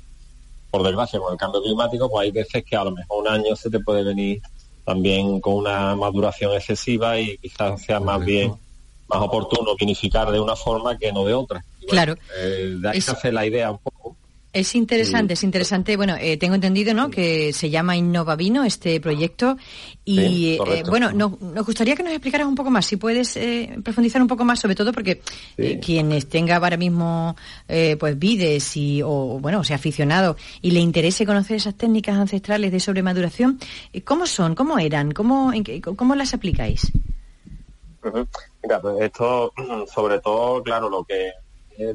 por 0.71 0.83
desgracia 0.83 1.19
con 1.19 1.33
el 1.33 1.39
cambio 1.39 1.63
climático, 1.63 2.11
pues 2.11 2.25
hay 2.25 2.31
veces 2.31 2.65
que 2.65 2.77
a 2.77 2.85
lo 2.85 2.93
mejor 2.93 3.23
un 3.23 3.29
año 3.29 3.57
se 3.57 3.71
te 3.71 3.81
puede 3.81 4.05
venir 4.05 4.41
también 4.85 5.41
con 5.41 5.55
una 5.55 5.95
maduración 5.95 6.53
excesiva 6.53 7.19
y 7.19 7.39
quizás 7.39 7.83
sea 7.83 8.01
más 8.01 8.25
bien 8.25 8.55
más 9.09 9.21
oportuno 9.21 9.77
vinificar 9.79 10.31
de 10.31 10.41
una 10.41 10.57
forma 10.57 10.97
que 10.97 11.13
no 11.13 11.25
de 11.25 11.35
otra. 11.35 11.65
claro. 11.89 12.17
Eh, 12.39 12.77
de 12.81 12.89
ahí 12.89 13.01
se 13.01 13.11
hace 13.11 13.31
la 13.31 13.45
idea 13.45 13.71
un 13.71 13.79
poco 13.79 14.17
Es 14.55 14.75
interesante, 14.75 15.33
es 15.33 15.45
interesante. 15.45 15.97
Bueno, 15.97 16.15
eh, 16.21 16.37
tengo 16.37 16.55
entendido, 16.55 16.93
¿no? 16.93 17.09
Que 17.09 17.55
se 17.55 17.71
llama 17.71 17.97
Innova 17.97 18.37
Vino 18.37 18.65
este 18.65 19.01
proyecto 19.01 19.57
y 20.05 20.59
eh, 20.67 20.83
bueno, 20.87 21.11
nos 21.11 21.39
gustaría 21.65 21.97
que 21.97 22.03
nos 22.03 22.13
explicaras 22.13 22.47
un 22.47 22.55
poco 22.55 22.69
más, 22.69 22.85
si 22.85 22.97
puedes 22.99 23.35
eh, 23.39 23.75
profundizar 23.83 24.21
un 24.21 24.29
poco 24.29 24.45
más, 24.45 24.61
sobre 24.61 24.75
todo 24.75 24.93
porque 24.93 25.23
quienes 25.81 26.29
tenga 26.29 26.57
ahora 26.57 26.77
mismo 26.77 27.35
pues 27.99 28.19
vides 28.19 28.77
y 28.77 29.01
o 29.03 29.39
bueno, 29.41 29.65
sea 29.65 29.77
aficionado 29.77 30.37
y 30.61 30.73
le 30.73 30.81
interese 30.81 31.25
conocer 31.25 31.57
esas 31.57 31.75
técnicas 31.75 32.17
ancestrales 32.17 32.71
de 32.73 32.81
sobremaduración, 32.81 33.59
¿cómo 34.05 34.27
son? 34.27 34.55
¿Cómo 34.55 34.79
eran? 34.79 35.13
¿Cómo 35.13 35.51
cómo 35.97 36.15
las 36.15 36.35
aplicáis? 36.35 36.93
Mira, 38.63 38.81
pues 38.83 39.01
esto, 39.01 39.55
sobre 39.95 40.21
todo, 40.21 40.63
claro, 40.63 40.91
lo 40.91 41.05
que 41.05 41.31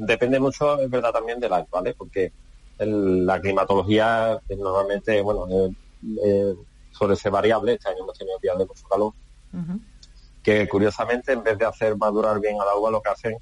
depende 0.00 0.40
mucho, 0.40 0.80
es 0.80 0.90
verdad, 0.90 1.12
también 1.12 1.38
del 1.38 1.52
año, 1.52 1.66
¿vale? 1.70 1.94
Porque 1.94 2.32
la 2.86 3.40
climatología 3.40 4.40
normalmente, 4.56 5.20
bueno, 5.20 5.46
eh, 5.48 5.70
eh, 6.24 6.54
suele 6.92 7.16
ser 7.16 7.32
variable. 7.32 7.74
Este 7.74 7.88
año 7.88 7.98
hemos 8.02 8.16
tenido 8.16 8.38
días 8.38 8.58
de 8.58 8.66
mucho 8.66 8.86
calor. 8.88 9.12
Que 10.42 10.68
curiosamente, 10.68 11.32
en 11.32 11.42
vez 11.42 11.58
de 11.58 11.66
hacer 11.66 11.96
madurar 11.96 12.40
bien 12.40 12.60
al 12.60 12.68
agua, 12.68 12.90
lo 12.90 13.02
que 13.02 13.10
hacen 13.10 13.36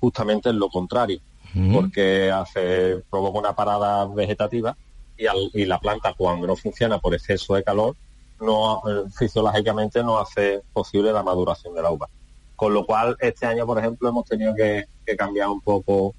justamente 0.00 0.48
es 0.48 0.54
lo 0.54 0.68
contrario. 0.68 1.20
Porque 1.72 2.32
hace, 2.32 3.00
provoca 3.08 3.38
una 3.38 3.54
parada 3.54 4.06
vegetativa 4.06 4.76
y, 5.16 5.64
la 5.66 5.78
planta, 5.78 6.12
cuando 6.14 6.48
no 6.48 6.56
funciona 6.56 6.98
por 6.98 7.14
exceso 7.14 7.54
de 7.54 7.62
calor, 7.62 7.94
no 8.40 8.82
eh, 8.88 9.04
fisiológicamente 9.16 10.02
no 10.02 10.18
hace 10.18 10.62
posible 10.72 11.12
la 11.12 11.22
maduración 11.22 11.72
del 11.72 11.86
agua. 11.86 12.08
Con 12.56 12.74
lo 12.74 12.84
cual, 12.84 13.16
este 13.20 13.46
año, 13.46 13.64
por 13.66 13.78
ejemplo, 13.78 14.08
hemos 14.08 14.24
tenido 14.24 14.52
que, 14.52 14.84
cambiar 15.16 15.48
un 15.48 15.60
poco 15.60 16.14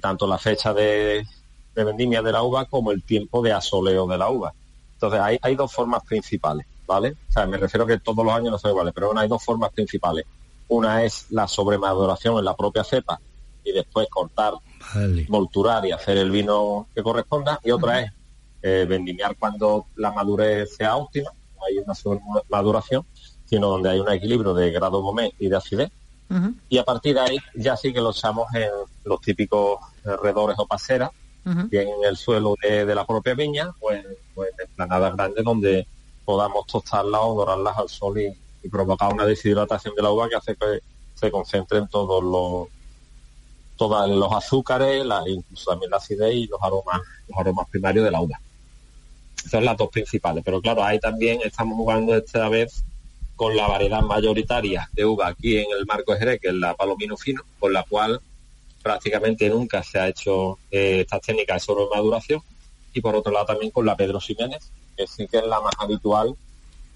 tanto 0.00 0.26
la 0.26 0.38
fecha 0.38 0.72
de, 0.72 1.26
de 1.76 1.84
vendimia 1.84 2.22
de 2.22 2.32
la 2.32 2.42
uva 2.42 2.64
como 2.64 2.90
el 2.90 3.02
tiempo 3.02 3.42
de 3.42 3.52
asoleo 3.52 4.06
de 4.06 4.18
la 4.18 4.30
uva. 4.30 4.54
Entonces 4.94 5.20
hay, 5.20 5.38
hay 5.42 5.54
dos 5.54 5.72
formas 5.72 6.02
principales, 6.04 6.66
¿vale? 6.86 7.14
O 7.28 7.32
sea, 7.32 7.46
me 7.46 7.58
refiero 7.58 7.84
a 7.84 7.86
que 7.86 7.98
todos 7.98 8.24
los 8.24 8.34
años 8.34 8.50
no 8.50 8.58
son 8.58 8.70
iguales, 8.70 8.94
pero 8.94 9.08
bueno, 9.08 9.20
hay 9.20 9.28
dos 9.28 9.44
formas 9.44 9.70
principales. 9.72 10.24
Una 10.68 11.04
es 11.04 11.26
la 11.30 11.46
sobremaduración 11.46 12.38
en 12.38 12.46
la 12.46 12.56
propia 12.56 12.82
cepa 12.82 13.20
y 13.62 13.72
después 13.72 14.08
cortar, 14.08 14.54
molturar 15.28 15.84
y 15.84 15.92
hacer 15.92 16.16
el 16.16 16.30
vino 16.30 16.88
que 16.94 17.02
corresponda. 17.02 17.60
Y 17.62 17.70
otra 17.70 18.00
es 18.00 18.12
eh, 18.62 18.86
vendimiar 18.88 19.36
cuando 19.36 19.86
la 19.96 20.12
madurez 20.12 20.74
sea 20.76 20.96
óptima, 20.96 21.30
no 21.56 21.64
hay 21.66 21.78
una 21.78 21.94
sobremaduración, 21.94 23.04
sino 23.44 23.68
donde 23.68 23.90
hay 23.90 24.00
un 24.00 24.10
equilibrio 24.10 24.54
de 24.54 24.70
grado 24.70 25.02
momé 25.02 25.34
y 25.38 25.48
de 25.48 25.56
acidez. 25.56 25.90
Y 26.68 26.78
a 26.78 26.84
partir 26.84 27.14
de 27.14 27.20
ahí 27.20 27.38
ya 27.54 27.76
sí 27.76 27.92
que 27.92 28.00
lo 28.00 28.10
echamos 28.10 28.52
en 28.54 28.68
los 29.04 29.20
típicos 29.20 29.78
redores 30.22 30.58
o 30.58 30.66
paseras, 30.66 31.10
bien 31.46 31.88
en 31.88 32.04
el 32.04 32.16
suelo 32.16 32.56
de, 32.60 32.94
la 32.94 33.06
propia 33.06 33.34
viña, 33.34 33.72
pues, 33.78 34.04
pues 34.34 34.50
en 34.58 34.68
planadas 34.74 35.14
grandes 35.14 35.44
donde 35.44 35.86
podamos 36.24 36.66
tostarlas 36.66 37.20
o 37.22 37.34
dorarlas 37.36 37.78
al 37.78 37.88
sol 37.88 38.18
y, 38.20 38.36
provocar 38.68 39.12
una 39.12 39.24
deshidratación 39.24 39.94
de 39.94 40.02
la 40.02 40.10
uva 40.10 40.28
que 40.28 40.34
hace 40.34 40.56
que 40.56 40.80
se 41.14 41.30
concentren 41.30 41.86
todos 41.86 42.20
los 42.20 42.66
todos 43.76 44.10
los 44.10 44.32
azúcares, 44.32 45.06
la, 45.06 45.22
incluso 45.24 45.70
también 45.70 45.92
la 45.92 45.98
acidez 45.98 46.34
y 46.34 46.46
los 46.48 46.60
aromas, 46.60 47.00
los 47.28 47.38
aromas 47.38 47.68
primarios 47.68 48.04
de 48.04 48.10
la 48.10 48.20
uva. 48.20 48.40
Son 49.48 49.64
las 49.64 49.76
dos 49.76 49.88
principales, 49.88 50.42
pero 50.44 50.60
claro, 50.60 50.82
ahí 50.82 50.98
también 50.98 51.38
estamos 51.44 51.76
jugando 51.76 52.16
esta 52.16 52.48
vez 52.48 52.82
con 53.36 53.54
la 53.54 53.68
variedad 53.68 54.00
mayoritaria 54.00 54.88
de 54.94 55.04
uva 55.04 55.28
aquí 55.28 55.58
en 55.58 55.66
el 55.78 55.86
marco 55.86 56.16
Jerez, 56.16 56.40
que 56.40 56.48
es 56.48 56.54
la 56.54 56.74
Palomino 56.74 57.16
Fino, 57.16 57.42
con 57.60 57.72
la 57.72 57.84
cual 57.84 58.20
prácticamente 58.86 59.48
nunca 59.48 59.82
se 59.82 59.98
ha 59.98 60.06
hecho 60.06 60.60
eh, 60.70 61.00
estas 61.00 61.20
técnicas 61.20 61.56
de 61.56 61.66
sobremaduración 61.66 62.40
y 62.94 63.00
por 63.00 63.16
otro 63.16 63.32
lado 63.32 63.46
también 63.46 63.72
con 63.72 63.84
la 63.84 63.96
Pedro 63.96 64.20
Ximénez, 64.20 64.70
que 64.96 65.08
sí 65.08 65.26
que 65.26 65.38
es 65.38 65.44
la 65.44 65.60
más 65.60 65.74
habitual, 65.76 66.36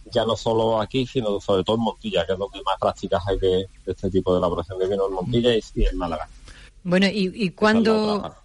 ya 0.04 0.24
no 0.24 0.36
solo 0.36 0.80
aquí, 0.80 1.04
sino 1.04 1.40
sobre 1.40 1.64
todo 1.64 1.74
en 1.74 1.82
Montilla, 1.82 2.24
que 2.24 2.34
es 2.34 2.38
donde 2.38 2.62
más 2.62 2.78
prácticas 2.78 3.24
hay 3.26 3.40
de, 3.40 3.66
este 3.86 4.08
tipo 4.08 4.32
de 4.32 4.38
elaboración 4.38 4.78
de 4.78 4.86
vino 4.86 5.08
en 5.08 5.14
Montilla 5.14 5.50
y, 5.52 5.84
en 5.84 5.96
Málaga. 5.98 6.28
Bueno, 6.84 7.08
¿y, 7.08 7.32
y 7.34 7.50
cuándo, 7.50 8.36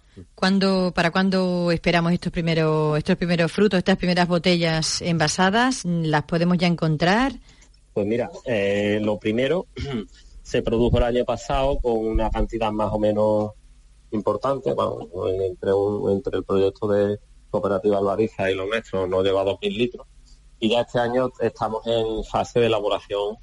para 0.92 1.12
cuándo 1.12 1.70
esperamos 1.70 2.12
estos 2.12 2.32
primeros, 2.32 2.98
estos 2.98 3.16
primeros 3.16 3.52
frutos, 3.52 3.78
estas 3.78 3.96
primeras 3.96 4.26
botellas 4.26 5.02
envasadas? 5.02 5.84
¿Las 5.84 6.24
podemos 6.24 6.58
ya 6.58 6.66
encontrar? 6.66 7.32
Pues 7.94 8.06
mira, 8.08 8.28
eh, 8.44 8.98
lo 9.00 9.18
primero 9.18 9.66
se 10.46 10.62
produjo 10.62 10.98
el 10.98 11.02
año 11.02 11.24
pasado 11.24 11.76
con 11.80 12.06
una 12.06 12.30
cantidad 12.30 12.70
más 12.70 12.92
o 12.92 13.00
menos 13.00 13.50
importante, 14.12 14.70
entre, 14.70 15.72
entre 16.12 16.38
el 16.38 16.44
proyecto 16.44 16.86
de 16.86 17.18
Cooperativa 17.50 17.98
Albariza 17.98 18.48
y 18.48 18.54
los 18.54 18.68
nuestros 18.68 19.08
no 19.08 19.24
lleva 19.24 19.44
2.000 19.44 19.76
litros 19.76 20.06
y 20.60 20.68
ya 20.70 20.82
este 20.82 21.00
año 21.00 21.32
estamos 21.40 21.84
en 21.88 22.22
fase 22.22 22.60
de 22.60 22.66
elaboración 22.66 23.34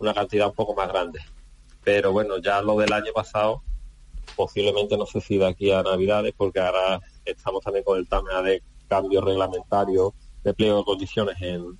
una 0.00 0.12
cantidad 0.12 0.48
un 0.48 0.54
poco 0.54 0.74
más 0.74 0.88
grande. 0.88 1.20
Pero 1.84 2.10
bueno, 2.10 2.38
ya 2.38 2.60
lo 2.60 2.76
del 2.76 2.92
año 2.92 3.12
pasado 3.14 3.62
posiblemente 4.34 4.98
no 4.98 5.06
se 5.06 5.20
siga 5.20 5.46
aquí 5.46 5.70
a 5.70 5.84
Navidades 5.84 6.34
porque 6.36 6.58
ahora 6.58 7.00
estamos 7.24 7.62
también 7.62 7.84
con 7.84 8.00
el 8.00 8.08
tema 8.08 8.42
de 8.42 8.64
cambio 8.88 9.20
reglamentario 9.20 10.12
de 10.42 10.54
pliego 10.54 10.78
de 10.78 10.84
condiciones 10.84 11.36
en, 11.40 11.78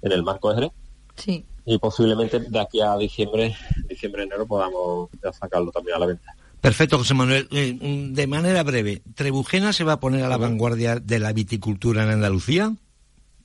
en 0.00 0.12
el 0.12 0.22
marco 0.22 0.54
Jerez. 0.54 0.72
Sí 1.14 1.44
y 1.66 1.78
posiblemente 1.78 2.40
de 2.40 2.60
aquí 2.60 2.80
a 2.80 2.96
diciembre, 2.96 3.56
diciembre 3.88 4.24
enero 4.24 4.46
podamos 4.46 5.08
sacarlo 5.32 5.70
también 5.70 5.96
a 5.96 6.00
la 6.00 6.06
venta. 6.06 6.34
Perfecto, 6.60 6.96
José 6.96 7.12
Manuel. 7.12 7.46
Eh, 7.50 7.78
mm, 7.78 8.14
de 8.14 8.26
manera 8.26 8.62
breve, 8.62 9.02
¿Trebujena 9.14 9.74
se 9.74 9.84
va 9.84 9.94
a 9.94 10.00
poner 10.00 10.24
a 10.24 10.28
la 10.28 10.38
vanguardia 10.38 10.98
de 10.98 11.18
la 11.18 11.34
viticultura 11.34 12.04
en 12.04 12.10
Andalucía? 12.10 12.74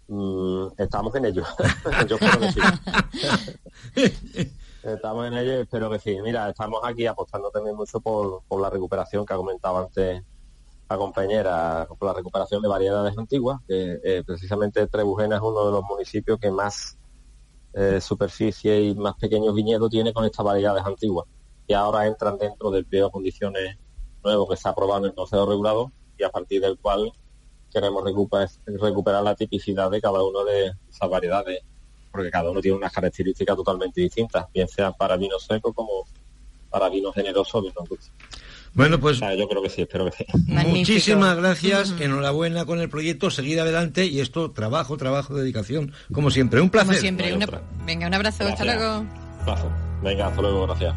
Mm, 0.07 0.67
estamos 0.77 1.13
en 1.15 1.25
ello. 1.25 1.43
Yo 2.07 2.15
espero 2.15 2.39
que 2.39 2.51
sí. 2.53 4.51
estamos 4.83 5.27
en 5.27 5.33
ello, 5.33 5.61
espero 5.61 5.89
que 5.89 5.99
sí. 5.99 6.17
Mira, 6.23 6.49
estamos 6.49 6.79
aquí 6.83 7.05
apostando 7.07 7.51
también 7.51 7.75
mucho 7.75 7.99
por, 7.99 8.41
la 8.59 8.69
recuperación 8.69 9.25
que 9.25 9.33
ha 9.33 9.37
comentado 9.37 9.79
antes 9.79 10.23
la 10.89 10.97
compañera, 10.97 11.87
por 11.99 12.07
la 12.07 12.13
recuperación 12.13 12.61
de 12.61 12.69
variedades 12.69 13.17
antiguas. 13.17 13.59
Que, 13.67 13.99
eh, 14.03 14.23
precisamente 14.25 14.87
Trebujena 14.87 15.35
es 15.35 15.41
uno 15.41 15.65
de 15.65 15.71
los 15.73 15.83
municipios 15.83 16.39
que 16.39 16.51
más 16.51 16.97
eh, 17.73 18.01
superficie 18.01 18.81
y 18.81 18.95
más 18.95 19.15
pequeños 19.15 19.53
viñedos 19.53 19.89
tiene 19.89 20.13
con 20.13 20.25
estas 20.25 20.45
variedades 20.45 20.85
antiguas. 20.85 21.27
Y 21.67 21.73
ahora 21.73 22.07
entran 22.07 22.37
dentro 22.37 22.71
del 22.71 22.85
pliego 22.85 23.07
de 23.07 23.11
condiciones 23.11 23.77
nuevo 24.23 24.47
que 24.47 24.57
se 24.57 24.67
ha 24.67 24.71
aprobado 24.71 25.01
en 25.01 25.11
el 25.11 25.15
Consejo 25.15 25.45
Regulado 25.45 25.91
y 26.17 26.23
a 26.23 26.29
partir 26.29 26.61
del 26.61 26.77
cual 26.77 27.11
queremos 27.71 28.03
recuperar, 28.03 29.23
la 29.23 29.35
tipicidad 29.35 29.91
de 29.91 30.01
cada 30.01 30.23
uno 30.23 30.43
de 30.43 30.71
esas 30.89 31.09
variedades, 31.09 31.61
porque 32.11 32.31
cada 32.31 32.49
uno 32.49 32.61
tiene 32.61 32.77
unas 32.77 32.91
características 32.91 33.55
totalmente 33.55 34.01
distintas, 34.01 34.47
bien 34.53 34.67
sea 34.67 34.91
para 34.91 35.15
vino 35.17 35.37
seco 35.37 35.71
como 35.71 36.05
para 36.69 36.89
vino 36.89 37.11
generoso 37.11 37.59
o 37.59 37.61
vino 37.61 37.75
dulce. 37.87 38.11
Bueno, 38.73 38.99
pues 38.99 39.19
yo 39.19 39.47
creo 39.47 39.61
que 39.61 39.69
sí, 39.69 39.81
espero 39.81 40.05
que 40.05 40.11
sí. 40.17 40.25
Muchísimas 40.47 41.35
gracias, 41.37 41.95
enhorabuena 41.99 42.65
con 42.65 42.79
el 42.79 42.89
proyecto, 42.89 43.29
seguir 43.31 43.59
adelante 43.59 44.05
y 44.05 44.19
esto, 44.19 44.51
trabajo, 44.51 44.97
trabajo, 44.97 45.33
dedicación, 45.35 45.93
como 46.11 46.31
siempre, 46.31 46.61
un 46.61 46.69
placer. 46.69 46.95
Como 46.95 46.99
siempre, 46.99 47.37
venga, 47.85 48.07
un 48.07 48.13
abrazo, 48.13 48.45
hasta 48.45 48.65
luego. 48.65 49.05
Venga, 50.03 50.27
hasta 50.27 50.41
luego, 50.41 50.67
gracias. 50.67 50.95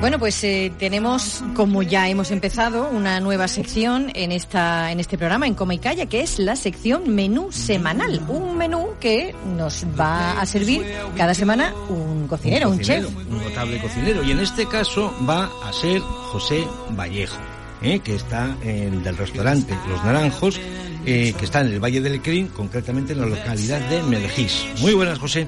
Bueno, 0.00 0.18
pues 0.18 0.42
eh, 0.44 0.72
tenemos, 0.78 1.42
como 1.54 1.82
ya 1.82 2.08
hemos 2.08 2.30
empezado, 2.30 2.90
una 2.90 3.20
nueva 3.20 3.48
sección 3.48 4.10
en 4.14 4.32
esta 4.32 4.92
en 4.92 5.00
este 5.00 5.16
programa, 5.16 5.46
en 5.46 5.54
Coma 5.54 5.74
y 5.74 5.78
Calla, 5.78 6.06
que 6.06 6.20
es 6.20 6.38
la 6.38 6.56
sección 6.56 7.14
menú 7.14 7.50
semanal. 7.50 8.20
Un 8.28 8.58
menú 8.58 8.94
que 9.00 9.34
nos 9.56 9.86
va 9.98 10.40
a 10.40 10.46
servir 10.46 10.84
cada 11.16 11.32
semana 11.32 11.72
un 11.88 12.26
cocinero, 12.28 12.68
un, 12.68 12.80
chef. 12.80 13.06
Un 13.30 13.38
notable 13.42 13.78
cocinero. 13.80 14.22
Y 14.22 14.32
en 14.32 14.40
este 14.40 14.66
caso 14.66 15.14
va 15.28 15.50
a 15.64 15.72
ser 15.72 16.00
José 16.00 16.66
Vallejo, 16.90 17.38
¿eh? 17.82 18.00
que 18.00 18.16
está 18.16 18.56
en, 18.62 19.02
del 19.02 19.16
restaurante 19.16 19.74
Los 19.88 20.04
Naranjos, 20.04 20.60
eh, 21.06 21.34
que 21.38 21.44
está 21.44 21.62
en 21.62 21.68
el 21.68 21.80
Valle 21.80 22.00
del 22.02 22.20
Crin, 22.20 22.48
concretamente 22.48 23.14
en 23.14 23.20
la 23.20 23.26
localidad 23.26 23.80
de 23.88 24.02
Melgís. 24.02 24.66
Muy 24.80 24.92
buenas, 24.92 25.18
José. 25.18 25.46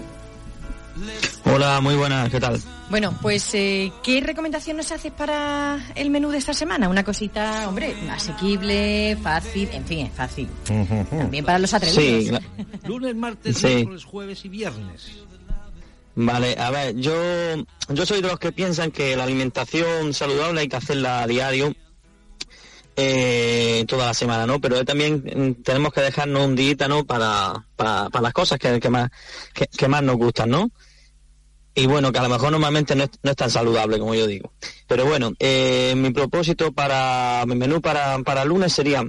Hola, 1.45 1.81
muy 1.81 1.95
buenas, 1.95 2.31
¿qué 2.31 2.41
tal? 2.41 2.61
Bueno, 2.89 3.17
pues 3.21 3.55
eh, 3.55 3.93
¿qué 4.03 4.21
recomendación 4.21 4.77
nos 4.77 4.93
haces 4.93 5.13
para 5.13 5.79
el 5.95 6.11
menú 6.11 6.31
de 6.31 6.39
esta 6.39 6.55
semana? 6.55 6.89
Una 6.89 7.05
cosita, 7.05 7.69
hombre, 7.69 7.95
asequible, 8.11 9.19
fácil, 9.23 9.69
en 9.73 9.85
fin, 9.85 10.11
fácil. 10.11 10.49
También 11.11 11.45
para 11.45 11.59
los 11.59 11.75
atrevidos. 11.75 12.41
Sí. 12.41 12.67
Lunes, 12.87 13.15
martes, 13.15 13.63
miércoles, 13.63 14.05
jueves 14.05 14.45
y 14.45 14.49
viernes. 14.49 15.13
Vale, 16.15 16.57
a 16.59 16.71
ver, 16.71 16.97
yo, 16.97 17.15
yo 17.91 18.07
soy 18.07 18.23
de 18.23 18.29
los 18.29 18.39
que 18.39 18.53
piensan 18.53 18.91
que 18.91 19.17
la 19.17 19.25
alimentación 19.25 20.15
saludable 20.15 20.63
hay 20.63 20.69
que 20.69 20.77
hacerla 20.77 21.23
a 21.23 21.27
diario, 21.27 21.75
eh, 22.97 23.85
toda 23.87 24.07
la 24.07 24.15
semana, 24.15 24.47
¿no? 24.47 24.59
Pero 24.59 24.83
también 24.87 25.23
mm, 25.23 25.63
tenemos 25.63 25.93
que 25.93 26.01
dejarnos 26.01 26.47
un 26.47 26.57
día, 26.57 26.89
¿no? 26.89 27.05
Para, 27.05 27.67
para, 27.77 28.09
las 28.23 28.33
cosas 28.33 28.59
que, 28.59 28.81
que 28.81 28.89
más, 28.89 29.11
que 29.53 29.89
más 29.89 30.03
nos 30.03 30.17
gustan, 30.17 30.49
¿no? 30.49 30.71
Y 31.79 31.87
bueno, 31.87 32.11
que 32.11 32.19
a 32.19 32.23
lo 32.23 32.31
mejor 32.31 32.51
normalmente 32.51 32.97
no 32.97 33.05
es, 33.05 33.37
tan 33.37 33.51
saludable 33.51 33.99
como 33.99 34.15
yo 34.15 34.27
digo. 34.27 34.51
Pero 34.89 35.05
bueno, 35.05 35.33
eh, 35.39 35.93
mi 35.95 36.11
propósito 36.11 36.73
para 36.73 37.45
mi 37.47 37.55
menú 37.55 37.83
para, 37.83 38.19
para 38.21 38.47
lunes 38.47 38.73
sería 38.73 39.05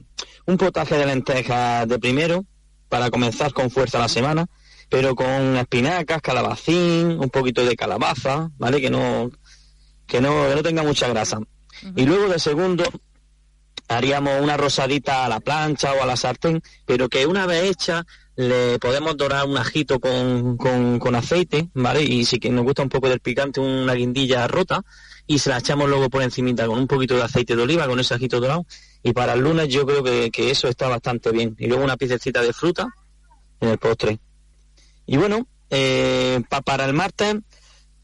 un 0.46 0.58
potaje 0.58 0.98
de 0.98 1.06
lentejas 1.06 1.88
de 1.88 1.98
primero, 1.98 2.44
para 2.90 3.10
comenzar 3.10 3.54
con 3.54 3.72
fuerza 3.72 4.00
la 4.00 4.10
semana, 4.10 4.48
pero 4.90 5.16
con 5.16 5.56
espinacas, 5.56 6.22
calabacín, 6.22 7.18
un 7.18 7.30
poquito 7.30 7.64
de 7.64 7.78
calabaza, 7.78 8.50
¿vale? 8.58 8.82
Que 8.82 8.90
no, 8.90 9.32
que 10.06 10.20
no, 10.20 10.50
que 10.50 10.56
no 10.56 10.64
tenga 10.64 10.84
mucha 10.84 11.08
grasa. 11.08 11.40
Y 11.96 12.06
luego 12.06 12.28
de 12.28 12.38
segundo 12.38 12.84
haríamos 13.88 14.42
una 14.42 14.58
rosadita 14.58 15.26
a 15.26 15.30
la 15.30 15.40
plancha 15.40 15.94
o 15.94 16.04
a 16.04 16.06
la 16.06 16.18
sartén, 16.18 16.62
pero 16.86 17.08
que 17.08 17.26
una 17.26 17.46
vez 17.46 17.72
hecha 17.72 18.06
le 18.38 18.78
podemos 18.78 19.18
dorar 19.18 19.46
un 19.46 19.58
ajito 19.58 20.00
con, 20.00 20.58
con, 20.58 21.16
aceite, 21.16 21.70
¿vale? 21.74 22.04
Y 22.04 22.24
si 22.24 22.40
que 22.40 22.52
nos 22.52 22.64
gusta 22.64 22.84
un 22.84 22.90
poco 22.90 23.10
del 23.10 23.20
picante, 23.20 23.60
una 23.60 23.94
guindilla 23.94 24.48
rota, 24.48 24.84
y 25.26 25.40
se 25.40 25.50
la 25.50 25.58
echamos 25.58 25.90
luego 25.90 26.10
por 26.10 26.22
encimita 26.22 26.68
con 26.68 26.78
un 26.78 26.88
poquito 26.88 27.16
de 27.16 27.24
aceite 27.24 27.56
de 27.56 27.64
oliva, 27.64 27.88
con 27.88 28.00
ese 28.00 28.14
ajito 28.14 28.40
dorado. 28.40 28.66
Y 29.02 29.12
para 29.14 29.34
el 29.34 29.42
lunes 29.42 29.68
yo 29.70 29.86
creo 29.86 30.04
que, 30.04 30.52
eso 30.52 30.68
está 30.68 30.88
bastante 30.88 31.32
bien. 31.32 31.56
Y 31.58 31.68
luego 31.68 31.84
una 31.84 31.98
piececita 31.98 32.42
de 32.42 32.54
fruta 32.54 32.88
en 33.60 33.70
el 33.70 33.80
postre. 33.80 34.20
Y 35.08 35.18
bueno, 35.18 35.48
eh, 35.72 36.40
para 36.64 36.86
el 36.86 36.94
martes 36.94 37.38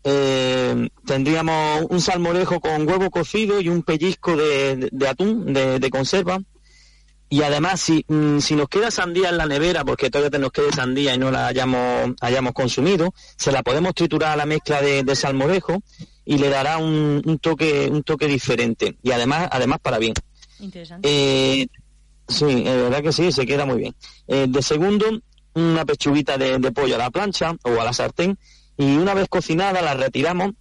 eh, 0.03 0.89
tendríamos 1.05 1.85
un 1.89 2.01
salmorejo 2.01 2.59
con 2.59 2.87
huevo 2.87 3.09
cocido 3.09 3.61
y 3.61 3.69
un 3.69 3.83
pellizco 3.83 4.35
de, 4.35 4.89
atún 5.07 5.53
de, 5.53 5.89
conserva. 5.89 6.39
Y 7.33 7.41
además, 7.41 7.81
si, 7.81 8.05
mm, 8.07 8.41
si 8.41 8.55
nos 8.55 8.69
queda 8.69 8.91
sandía 8.91 9.29
en 9.29 9.37
la 9.37 9.47
nevera, 9.47 9.83
porque 9.83 10.11
todavía 10.11 10.37
nos 10.37 10.51
quede 10.51 10.71
sandía 10.71 11.15
y 11.15 11.17
no 11.17 11.31
la 11.31 11.47
hayamos, 11.47 12.11
hayamos 12.21 12.53
consumido, 12.53 13.11
se 13.37 13.51
la 13.51 13.63
podemos 13.63 13.95
triturar 13.95 14.33
a 14.33 14.35
la 14.35 14.45
mezcla 14.45 14.83
de, 14.83 15.15
salmorejo 15.15 15.81
y 16.25 16.37
le 16.37 16.49
dará 16.49 16.77
un, 16.77 17.39
toque 17.41 17.89
un 17.91 18.03
toque 18.03 18.27
diferente. 18.27 18.97
Y 19.01 19.09
además, 19.09 19.49
además 19.51 19.79
para 19.81 19.97
bien. 19.97 20.13
Interesante. 20.59 21.09
Eh, 21.11 21.65
sí, 22.27 22.45
es 22.67 22.75
verdad 22.75 23.01
que 23.01 23.11
sí, 23.11 23.31
se 23.31 23.47
queda 23.47 23.65
muy 23.65 23.79
bien. 23.79 23.95
Eh, 24.27 24.45
de 24.47 24.61
segundo, 24.61 25.07
una 25.55 25.85
pechuguita 25.85 26.37
de, 26.37 26.59
de 26.59 26.71
pollo 26.71 26.93
a 26.93 26.99
la 26.99 27.09
plancha 27.09 27.55
o 27.63 27.81
a 27.81 27.83
la 27.83 27.93
sartén 27.93 28.37
y 28.77 28.95
una 28.95 29.15
vez 29.15 29.27
cocinada 29.27 29.81
la 29.81 29.95
retiramos, 29.95 30.51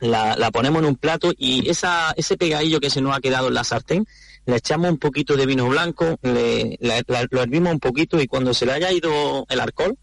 la, 0.00 0.36
la 0.36 0.50
ponemos 0.50 0.82
en 0.82 0.88
un 0.88 0.96
plato 0.96 1.32
y 1.38 1.70
esa, 1.70 2.12
ese 2.18 2.36
pegadillo 2.36 2.80
que 2.80 2.90
se 2.90 3.00
nos 3.00 3.16
ha 3.16 3.20
quedado 3.20 3.48
en 3.48 3.54
la 3.54 3.64
sartén, 3.64 4.06
le 4.46 4.56
echamos 4.56 4.90
un 4.90 4.98
poquito 4.98 5.36
de 5.36 5.44
vino 5.44 5.68
blanco, 5.68 6.18
le, 6.22 6.78
lo 6.80 7.42
hervimos 7.42 7.72
un 7.72 7.80
poquito 7.80 8.20
y 8.20 8.26
cuando 8.26 8.54
se 8.54 8.64
le 8.64 8.72
haya 8.72 8.92
ido 8.92 9.44
el 9.48 9.60
alcohol, 9.60 9.98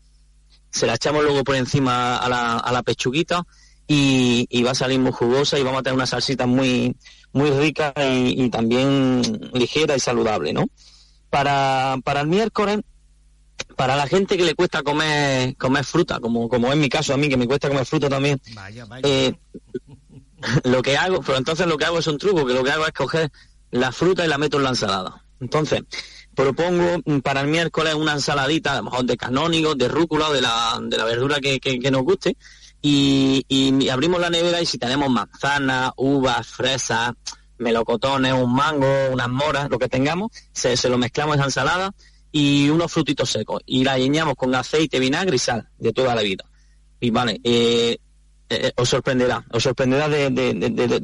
se 0.70 0.86
la 0.86 0.96
echamos 0.96 1.24
luego 1.24 1.44
por 1.44 1.56
encima 1.56 2.18
a 2.18 2.30
la, 2.30 2.58
a 2.58 2.72
la 2.72 2.84
pechuguita 2.84 3.46
y, 3.88 4.46
y, 4.50 4.64
va 4.64 4.72
a 4.72 4.76
salir 4.76 5.00
muy 5.00 5.12
jugosa 5.12 5.58
y 5.58 5.64
vamos 5.64 5.80
a 5.80 5.84
tener 5.84 5.96
una 5.96 6.06
salsita 6.06 6.46
muy, 6.46 6.96
muy 7.32 7.52
rica 7.52 7.94
y, 7.98 8.44
y 8.44 8.50
también 8.50 9.22
ligera 9.54 9.96
y 9.96 10.00
saludable, 10.00 10.52
¿no? 10.54 10.66
Para, 11.30 11.98
para 12.04 12.22
el 12.22 12.28
miércoles 12.28 12.82
para 13.76 13.96
la 13.96 14.08
gente 14.08 14.38
que 14.38 14.44
le 14.44 14.56
cuesta 14.56 14.84
comer 14.84 15.56
comer 15.58 15.84
fruta, 15.86 16.20
como, 16.20 16.50
como 16.50 16.72
es 16.72 16.78
mi 16.78 16.90
caso 16.90 17.14
a 17.14 17.18
mí, 17.18 17.30
que 17.30 17.38
me 17.38 17.48
cuesta 17.48 17.70
comer 17.70 17.86
fruta 17.86 18.10
también, 18.10 18.42
eh, 19.04 19.34
lo 20.64 20.82
que 20.82 20.98
hago, 20.98 21.22
pero 21.22 21.38
entonces 21.38 21.66
lo 21.68 21.78
que 21.78 21.86
hago 21.86 22.00
es 22.00 22.08
un 22.08 22.18
truco, 22.18 22.46
que 22.46 22.54
lo 22.54 22.64
que 22.64 22.72
hago 22.72 22.86
es 22.86 22.94
coger 22.94 23.32
la 23.74 23.92
fruta 23.92 24.24
y 24.24 24.28
la 24.28 24.38
meto 24.38 24.58
en 24.58 24.64
la 24.64 24.70
ensalada. 24.70 25.26
Entonces, 25.40 25.82
propongo 26.36 27.02
para 27.22 27.42
el 27.42 27.48
miércoles 27.48 27.96
una 27.96 28.14
ensaladita, 28.14 28.74
a 28.74 28.78
lo 28.78 28.84
mejor 28.84 29.06
de 29.06 29.18
canónigos, 29.18 29.78
de 29.78 29.88
rúcula, 29.88 30.30
de 30.32 30.42
la, 30.42 30.80
de 30.82 30.98
la 30.98 31.06
verdura 31.06 31.40
que, 31.40 31.92
nos 31.92 32.04
guste, 32.04 32.38
y, 32.82 33.44
y, 33.48 33.90
abrimos 33.90 34.22
la 34.22 34.30
nevera 34.30 34.62
y 34.62 34.66
si 34.66 34.78
tenemos 34.78 35.10
manzanas, 35.10 35.92
uvas, 35.98 36.46
fresas, 36.48 37.14
melocotones, 37.58 38.34
un 38.34 38.54
mango, 38.54 38.88
unas 39.12 39.30
moras, 39.30 39.70
lo 39.70 39.80
que 39.80 39.90
tengamos, 39.90 40.32
se, 40.52 40.78
se 40.78 40.90
lo 40.90 40.98
mezclamos 40.98 41.36
en 41.36 41.40
esa 41.40 41.48
ensalada 41.48 41.94
y 42.32 42.70
unos 42.70 42.92
frutitos 42.92 43.30
secos. 43.30 43.62
Y 43.66 43.84
la 43.84 43.98
lleñamos 43.98 44.36
con 44.36 44.54
aceite, 44.54 45.00
vinagre 45.00 45.38
y 45.38 45.40
sal 45.40 45.70
de 45.80 45.94
toda 45.94 46.14
la 46.14 46.22
vida. 46.22 46.46
Y 47.00 47.10
vale, 47.10 47.40
eh, 47.44 47.98
eh, 48.54 48.74
os 48.78 48.90
sorprenderá, 48.90 49.46
os 49.52 49.64
sorprenderá 49.64 50.08
de, 50.10 50.30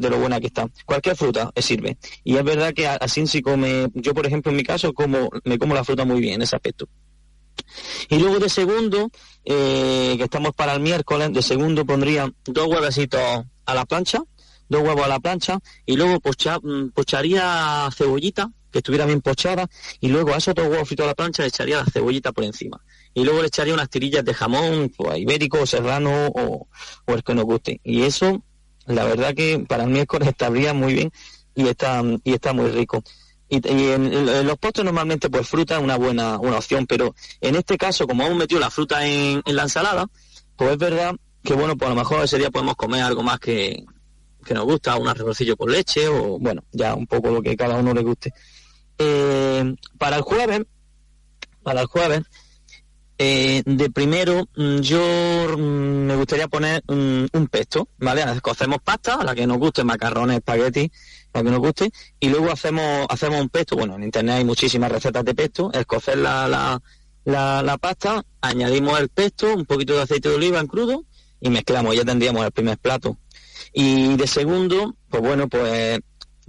lo 0.09 0.19
buena 0.19 0.39
que 0.39 0.47
está. 0.47 0.67
Cualquier 0.85 1.15
fruta 1.15 1.51
sirve. 1.55 1.97
Y 2.23 2.38
es 2.38 2.43
verdad 2.43 2.73
que 2.73 2.88
así 2.88 3.25
si 3.27 3.41
come, 3.41 3.89
yo 3.93 4.13
por 4.13 4.25
ejemplo 4.25 4.51
en 4.51 4.57
mi 4.57 4.63
caso 4.63 4.93
como, 4.93 5.29
me 5.43 5.57
como 5.57 5.73
la 5.73 5.83
fruta 5.83 6.05
muy 6.05 6.19
bien 6.19 6.35
en 6.35 6.41
ese 6.43 6.55
aspecto. 6.55 6.88
Y 8.09 8.17
luego 8.17 8.39
de 8.39 8.49
segundo, 8.49 9.12
eh, 9.43 10.15
que 10.17 10.23
estamos 10.23 10.53
para 10.53 10.73
el 10.73 10.79
miércoles, 10.79 11.33
de 11.33 11.41
segundo 11.41 11.85
pondría 11.85 12.31
dos 12.45 12.67
huevecitos 12.67 13.45
a 13.65 13.73
la 13.73 13.85
plancha, 13.85 14.23
dos 14.67 14.81
huevos 14.81 15.03
a 15.03 15.07
la 15.07 15.19
plancha, 15.19 15.59
y 15.85 15.95
luego 15.95 16.19
mm, 16.19 16.89
pocharía 16.89 17.89
cebollita, 17.95 18.51
que 18.71 18.79
estuviera 18.79 19.05
bien 19.05 19.21
pochada 19.21 19.67
y 19.99 20.09
luego 20.09 20.33
a 20.33 20.38
esos 20.38 20.53
dos 20.53 20.67
huevos 20.67 20.88
fritos 20.88 21.05
a 21.05 21.07
la 21.07 21.15
plancha 21.15 21.43
le 21.43 21.49
echaría 21.49 21.77
la 21.77 21.85
cebollita 21.85 22.31
por 22.31 22.43
encima. 22.43 22.79
Y 23.13 23.23
luego 23.23 23.41
le 23.41 23.47
echaría 23.47 23.73
unas 23.73 23.89
tirillas 23.89 24.23
de 24.23 24.33
jamón, 24.33 24.91
pues, 24.95 25.19
ibérico, 25.19 25.65
serrano 25.65 26.27
o, 26.27 26.67
o, 27.05 27.13
el 27.13 27.23
que 27.23 27.35
nos 27.35 27.45
guste. 27.45 27.81
Y 27.83 28.03
eso, 28.03 28.43
la 28.85 29.03
verdad 29.03 29.33
que 29.33 29.65
para 29.67 29.83
el 29.83 29.89
miércoles 29.89 30.27
estaría 30.27 30.73
muy 30.73 30.93
bien 30.93 31.11
y 31.55 31.67
está, 31.67 32.03
y 32.23 32.33
está 32.33 32.53
muy 32.53 32.69
rico. 32.69 33.03
Y, 33.49 33.57
en, 33.65 34.45
los 34.45 34.57
postres 34.59 34.85
normalmente 34.85 35.27
pues 35.27 35.47
fruta 35.47 35.77
es 35.77 35.83
una 35.83 35.97
buena 35.97 36.37
una 36.37 36.57
opción, 36.57 36.85
pero 36.85 37.15
en 37.41 37.55
este 37.55 37.77
caso, 37.77 38.05
como 38.05 38.23
hemos 38.23 38.37
metido 38.37 38.61
la 38.61 38.69
fruta 38.69 39.05
en, 39.07 39.41
en 39.43 39.55
la 39.55 39.63
ensalada, 39.63 40.05
pues 40.55 40.71
es 40.71 40.77
verdad 40.77 41.15
que 41.43 41.53
bueno, 41.55 41.75
pues 41.75 41.87
a 41.87 41.93
lo 41.93 41.99
mejor 41.99 42.23
ese 42.23 42.37
día 42.37 42.51
podemos 42.51 42.75
comer 42.75 43.01
algo 43.01 43.23
más 43.23 43.39
que, 43.39 43.83
que 44.45 44.53
nos 44.53 44.65
gusta, 44.65 44.97
un 44.97 45.07
arrocillo 45.07 45.57
con 45.57 45.71
leche 45.71 46.07
o 46.07 46.37
bueno, 46.39 46.63
ya 46.71 46.95
un 46.95 47.07
poco 47.07 47.31
lo 47.31 47.41
que 47.41 47.57
cada 47.57 47.75
uno 47.77 47.93
le 47.93 48.03
guste. 48.03 48.33
Eh, 48.97 49.75
para 49.97 50.17
el 50.17 50.21
jueves, 50.21 50.61
para 51.63 51.81
el 51.81 51.87
jueves, 51.87 52.21
eh, 53.21 53.63
de 53.65 53.89
primero 53.89 54.47
mm, 54.55 54.79
yo 54.79 55.01
mm, 55.58 56.05
me 56.05 56.15
gustaría 56.15 56.47
poner 56.47 56.82
un, 56.88 57.27
pesto, 57.51 57.89
¿vale? 57.97 58.23
Cocemos 58.41 58.79
pasta, 58.82 59.15
a 59.15 59.23
la 59.25 59.36
que 59.36 59.45
nos 59.45 59.58
guste, 59.58 59.84
macarrones, 59.84 60.38
espagueti, 60.38 60.89
la 61.34 61.43
que 61.43 61.51
nos 61.51 61.60
guste, 61.60 61.91
y 62.17 62.29
luego 62.29 62.49
hacemos, 62.49 63.05
hacemos 63.10 63.41
un 63.41 63.49
pesto, 63.49 63.75
bueno, 63.75 63.95
en 63.95 64.03
internet 64.03 64.38
hay 64.38 64.45
muchísimas 64.45 64.89
recetas 64.89 65.25
de 65.25 65.36
pesto, 65.36 65.69
es 65.73 65.86
cocer 65.86 66.17
la, 66.17 66.47
la, 66.47 66.82
la, 67.25 67.62
la 67.62 67.77
pasta, 67.77 68.23
añadimos 68.39 68.97
el 68.99 69.10
pesto, 69.10 69.53
un 69.53 69.65
poquito 69.65 69.95
de 69.95 70.03
aceite 70.03 70.29
de 70.29 70.36
oliva 70.36 70.62
en 70.62 70.67
crudo, 70.67 71.03
y 71.41 71.49
mezclamos, 71.49 71.95
ya 71.95 72.05
tendríamos 72.05 72.45
el 72.45 72.51
primer 72.51 72.77
plato. 72.77 73.17
Y 73.73 74.15
de 74.15 74.27
segundo, 74.27 74.95
pues 75.10 75.21
bueno, 75.21 75.49
pues 75.49 75.99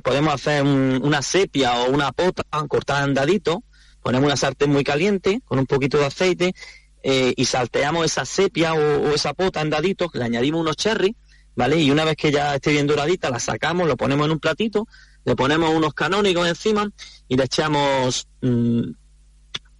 podemos 0.04 0.34
hacer 0.34 0.62
una 0.62 1.20
sepia 1.20 1.80
o 1.80 1.90
una 1.90 2.12
pota 2.12 2.44
cortada 2.68 3.04
en 3.04 3.14
daditos, 3.14 3.58
ponemos 4.02 4.26
una 4.26 4.36
sartén 4.36 4.70
muy 4.70 4.84
caliente 4.84 5.40
con 5.44 5.58
un 5.58 5.66
poquito 5.66 5.98
de 5.98 6.06
aceite 6.06 6.54
eh, 7.02 7.32
y 7.36 7.44
salteamos 7.44 8.04
esa 8.04 8.24
sepia 8.24 8.74
o, 8.74 9.14
esa 9.14 9.34
pota 9.34 9.60
en 9.60 9.70
daditos, 9.70 10.10
le 10.14 10.24
añadimos 10.24 10.60
unos 10.60 10.76
cherry, 10.76 11.16
¿vale? 11.56 11.80
Y 11.80 11.90
una 11.90 12.04
vez 12.04 12.16
que 12.16 12.30
ya 12.30 12.54
esté 12.54 12.72
bien 12.72 12.86
doradita, 12.86 13.30
la 13.30 13.38
sacamos, 13.38 13.86
lo 13.86 13.96
ponemos 13.96 14.26
en 14.26 14.32
un 14.32 14.38
platito, 14.38 14.86
le 15.24 15.36
ponemos 15.36 15.74
unos 15.74 15.94
canónicos 15.94 16.48
encima 16.48 16.90
y 17.28 17.36
le 17.36 17.44
echamos, 17.44 18.28
mm, 18.42 18.82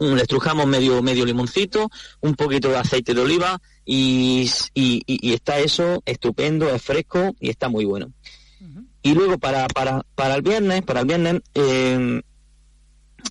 le 0.01 0.23
estrujamos 0.23 0.67
medio, 0.67 1.03
medio 1.03 1.27
limoncito, 1.27 1.91
un 2.21 2.35
poquito 2.35 2.69
de 2.69 2.79
aceite 2.79 3.13
de 3.13 3.21
oliva 3.21 3.61
y, 3.85 4.51
y 4.75 5.33
está 5.35 5.59
eso 5.59 6.03
estupendo, 6.07 6.71
es 6.75 6.83
fresco 6.83 7.35
y 7.39 7.51
está 7.51 7.69
muy 7.69 7.85
bueno. 7.85 8.13
Y 9.03 9.15
luego 9.15 9.39
para, 9.39 9.67
para, 9.69 10.03
para 10.15 10.35
el 10.35 10.43
viernes, 10.43 10.83
para 10.83 11.01
el 11.01 11.07
viernes, 11.07 11.41
eh, 11.55 12.21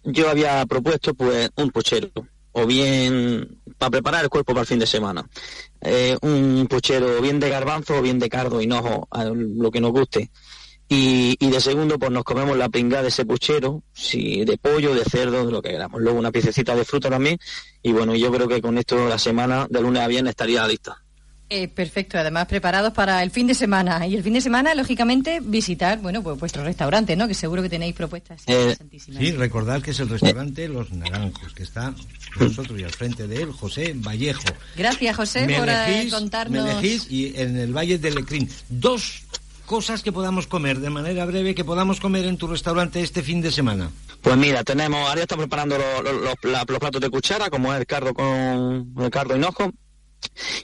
yo 0.04 0.30
había 0.30 0.65
propuesto 0.65 1.13
pues 1.13 1.49
un 1.56 1.69
puchero, 1.71 2.10
o 2.52 2.65
bien 2.65 3.62
para 3.78 3.91
preparar 3.91 4.23
el 4.23 4.30
cuerpo 4.30 4.54
para 4.54 4.62
el 4.62 4.67
fin 4.67 4.80
de 4.80 4.88
semana. 4.88 5.28
Eh, 5.82 6.17
un 6.21 6.67
puchero 6.69 7.21
bien 7.21 7.39
de 7.39 7.49
garbanzo 7.49 7.97
o 7.97 8.02
bien 8.02 8.19
de 8.19 8.30
cardo, 8.30 8.62
hinojo, 8.62 9.08
lo 9.34 9.71
que 9.71 9.82
nos 9.82 9.91
guste. 9.91 10.32
Y, 10.91 11.38
y, 11.39 11.52
de 11.52 11.62
segundo, 11.62 11.99
pues 11.99 12.12
nos 12.12 12.23
comemos 12.23 12.58
la 12.58 12.67
pingada 12.67 13.04
de 13.04 13.10
ese 13.10 13.23
puchero, 13.23 13.84
si 13.93 14.43
de 14.43 14.58
pollo, 14.58 14.95
de 14.95 15.06
cerdo, 15.06 15.45
de 15.45 15.52
lo 15.52 15.62
que 15.62 15.69
queramos. 15.69 16.02
Luego 16.02 16.17
una 16.17 16.32
piececita 16.32 16.75
de 16.75 16.84
fruta 16.84 17.12
también. 17.12 17.38
Y 17.84 17.91
bueno, 17.91 18.15
yo 18.15 18.32
creo 18.32 18.47
que 18.47 18.60
con 18.60 18.75
esto 18.80 19.08
la 19.08 19.19
semana, 19.19 19.67
de 19.69 19.82
lunes 19.82 20.02
a 20.02 20.08
viernes, 20.08 20.32
estaría 20.32 20.67
lista. 20.67 21.04
Eh, 21.51 21.67
perfecto, 21.67 22.19
además 22.19 22.45
preparados 22.45 22.93
para 22.93 23.23
el 23.23 23.31
fin 23.31 23.47
de 23.47 23.55
semana. 23.55 24.05
Y 24.05 24.15
el 24.15 24.23
fin 24.23 24.33
de 24.33 24.41
semana, 24.41 24.75
lógicamente, 24.75 25.39
visitar, 25.41 25.99
bueno, 25.99 26.21
pues 26.21 26.39
vuestro 26.39 26.63
restaurante, 26.63 27.15
¿no? 27.15 27.27
Que 27.27 27.33
seguro 27.33 27.63
que 27.63 27.69
tenéis 27.69 27.95
propuestas 27.95 28.43
eh, 28.45 28.77
Sí, 28.99 29.31
recordad 29.31 29.81
que 29.81 29.91
es 29.91 29.99
el 29.99 30.09
restaurante 30.09 30.67
Los 30.67 30.91
Naranjos, 30.91 31.53
que 31.53 31.63
está 31.63 31.93
nosotros 32.39 32.79
y 32.79 32.83
al 32.83 32.91
frente 32.91 33.27
de 33.27 33.41
él, 33.41 33.51
José 33.51 33.93
Vallejo. 33.95 34.43
Gracias, 34.75 35.15
José, 35.15 35.47
por 35.57 35.67
eh, 35.69 36.07
contarnos. 36.12 36.83
y 36.83 37.33
en 37.35 37.57
el 37.57 37.75
Valle 37.75 37.97
del 37.97 38.15
Lecrín. 38.15 38.47
Dos 38.69 39.23
cosas 39.65 40.03
que 40.03 40.12
podamos 40.12 40.45
comer 40.45 40.79
de 40.79 40.89
manera 40.89 41.25
breve, 41.25 41.55
que 41.55 41.63
podamos 41.63 41.99
comer 41.99 42.25
en 42.25 42.38
tu 42.38 42.47
restaurante 42.47 43.01
este 43.01 43.23
fin 43.23 43.41
de 43.41 43.51
semana. 43.51 43.89
Pues 44.21 44.38
mira, 44.38 44.63
tenemos, 44.63 45.07
ahora 45.07 45.21
está 45.21 45.38
preparando 45.38 45.77
los, 45.77 46.35
los, 46.43 46.65
platos 46.65 47.01
de 47.01 47.09
cuchara, 47.09 47.49
como 47.49 47.73
es 47.73 47.79
el 47.79 47.85
cardo 47.85 48.13
con 48.13 48.93
el 48.99 49.09
cardo 49.09 49.35
hinojo, 49.35 49.71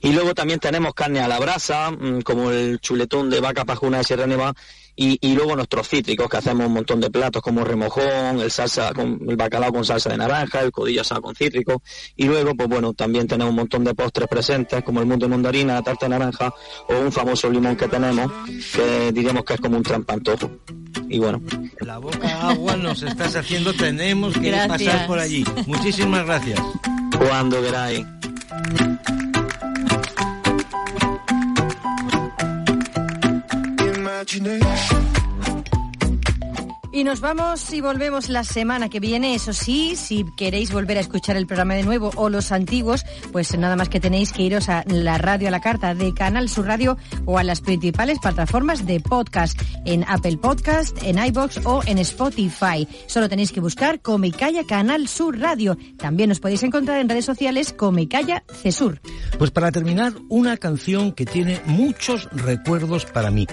Y 0.02 0.12
luego 0.12 0.34
también 0.34 0.60
tenemos 0.60 0.94
carne 0.94 1.20
a 1.20 1.28
la 1.28 1.40
brasa, 1.40 1.92
mm, 1.92 2.22
como 2.22 2.52
el 2.52 2.80
chuletón 2.80 3.30
de 3.30 3.40
vaca 3.40 3.66
pajuna 3.66 4.00
de 4.00 4.04
Sierra 4.04 4.28
Nevada, 4.28 4.54
y, 4.98 5.18
y, 5.20 5.36
luego 5.36 5.58
nuestros 5.58 5.90
cítricos, 5.90 6.30
que 6.30 6.38
hacemos 6.38 6.68
un 6.68 6.74
montón 6.74 7.02
de 7.02 7.10
platos 7.10 7.42
como 7.42 7.66
remojón, 7.66 8.40
el 8.40 8.50
salsa 8.50 8.94
con 8.94 9.20
el 9.28 9.36
bacalao 9.36 9.74
con 9.74 9.84
salsa 9.84 10.10
de 10.12 10.18
naranja, 10.18 10.62
el 10.62 10.72
codillo 10.72 11.02
asado 11.02 11.22
con 11.22 11.36
cítrico. 11.36 11.84
Y 12.16 12.26
luego, 12.26 12.56
pues 12.56 12.70
bueno, 12.70 12.94
también 12.94 13.28
tenemos 13.28 13.50
un 13.50 13.58
montón 13.58 13.84
de 13.84 13.94
postres 13.94 14.30
presentes, 14.30 14.84
como 14.86 15.02
el 15.02 15.06
mundo 15.06 15.26
de 15.26 15.32
mandarina, 15.32 15.74
la 15.74 15.82
tarta 15.82 16.06
de 16.06 16.12
naranja, 16.12 16.54
o 16.88 16.98
un 16.98 17.12
famoso 17.12 17.50
limón 17.50 17.76
que 17.76 17.90
tenemos, 17.90 18.32
que 18.74 19.12
diríamos 19.12 19.44
que 19.44 19.56
es 19.56 19.60
como 19.60 19.76
un 19.76 19.84
trampantojo. 19.84 20.50
Y 21.10 21.20
bueno. 21.20 21.42
La 21.82 21.98
boca 21.98 22.50
agua 22.50 22.78
nos 22.78 23.04
estás 23.04 23.36
haciendo, 23.36 23.74
tenemos 23.74 24.38
que 24.38 24.52
pasar 24.66 25.08
por 25.08 25.20
allí. 25.20 25.44
Muchísimas 25.66 26.26
gracias. 26.26 26.62
Cuando 27.18 27.62
queráis. 27.62 28.06
Y 36.96 37.04
nos 37.04 37.20
vamos 37.20 37.74
y 37.74 37.82
volvemos 37.82 38.30
la 38.30 38.46
semana 38.46 38.88
que 38.88 39.02
viene. 39.02 39.36
Eso 39.36 39.52
sí, 39.52 39.98
si 39.98 40.26
queréis 40.38 40.72
volver 40.72 40.98
a 40.98 41.02
escuchar 41.02 41.36
el 41.36 41.46
programa 41.46 41.74
de 41.74 41.84
nuevo 41.84 42.10
o 42.16 42.30
los 42.30 42.54
antiguos, 42.54 43.04
pues 43.34 43.58
nada 43.58 43.76
más 43.76 43.90
que 43.90 44.00
tenéis 44.00 44.32
que 44.32 44.44
iros 44.44 44.70
a 44.70 44.86
la 44.88 45.18
radio 45.18 45.50
a 45.50 45.52
la 45.52 45.60
carta 45.60 45.94
de 45.94 46.14
Canal 46.14 46.48
Sur 46.48 46.68
Radio 46.68 46.98
o 47.26 47.38
a 47.38 47.44
las 47.44 47.60
principales 47.60 48.20
plataformas 48.20 48.86
de 48.86 49.02
podcast, 49.02 49.62
en 49.84 50.06
Apple 50.08 50.38
Podcast, 50.38 50.98
en 51.04 51.20
iBox 51.20 51.66
o 51.66 51.82
en 51.86 51.98
Spotify. 51.98 52.88
Solo 53.08 53.28
tenéis 53.28 53.52
que 53.52 53.60
buscar 53.60 54.00
Comicaya 54.00 54.64
Canal 54.66 55.10
Sur 55.10 55.38
Radio. 55.38 55.78
También 55.98 56.32
os 56.32 56.40
podéis 56.40 56.64
encontrar 56.64 57.02
en 57.02 57.10
redes 57.10 57.26
sociales 57.26 57.74
Comicaya 57.74 58.46
Cesur. 58.48 59.02
Pues 59.38 59.52
para 59.52 59.70
terminar, 59.74 60.14
una 60.30 60.56
canción 60.56 61.12
que 61.12 61.26
tiene 61.26 61.60
muchos 61.66 62.30
recuerdos 62.32 63.04
para 63.04 63.32
mí. 63.32 63.48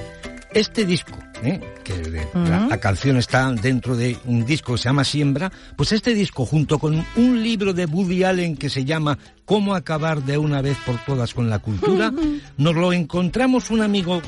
Este 0.54 0.84
disco, 0.84 1.18
¿eh? 1.42 1.60
que 1.82 1.96
la, 2.34 2.66
la, 2.66 2.78
canción 2.78 3.16
está 3.16 3.50
dentro 3.52 3.96
de 3.96 4.18
un 4.26 4.44
disco 4.44 4.72
que 4.72 4.78
se 4.78 4.84
llama 4.84 5.04
Siembra, 5.04 5.50
pues 5.76 5.92
este 5.92 6.14
disco 6.14 6.44
junto 6.44 6.78
con 6.78 7.04
un 7.16 7.42
libro 7.42 7.72
de 7.72 7.86
Woody 7.86 8.24
Allen 8.24 8.56
que 8.56 8.68
se 8.68 8.84
llama 8.84 9.18
Cómo 9.46 9.74
acabar 9.74 10.22
de 10.22 10.36
una 10.36 10.60
vez 10.60 10.76
por 10.84 11.02
todas 11.04 11.32
con 11.32 11.48
la 11.48 11.58
cultura, 11.58 12.12
nos 12.58 12.74
lo 12.74 12.92
encontramos 12.92 13.70
un 13.70 13.80
amigo 13.80 14.20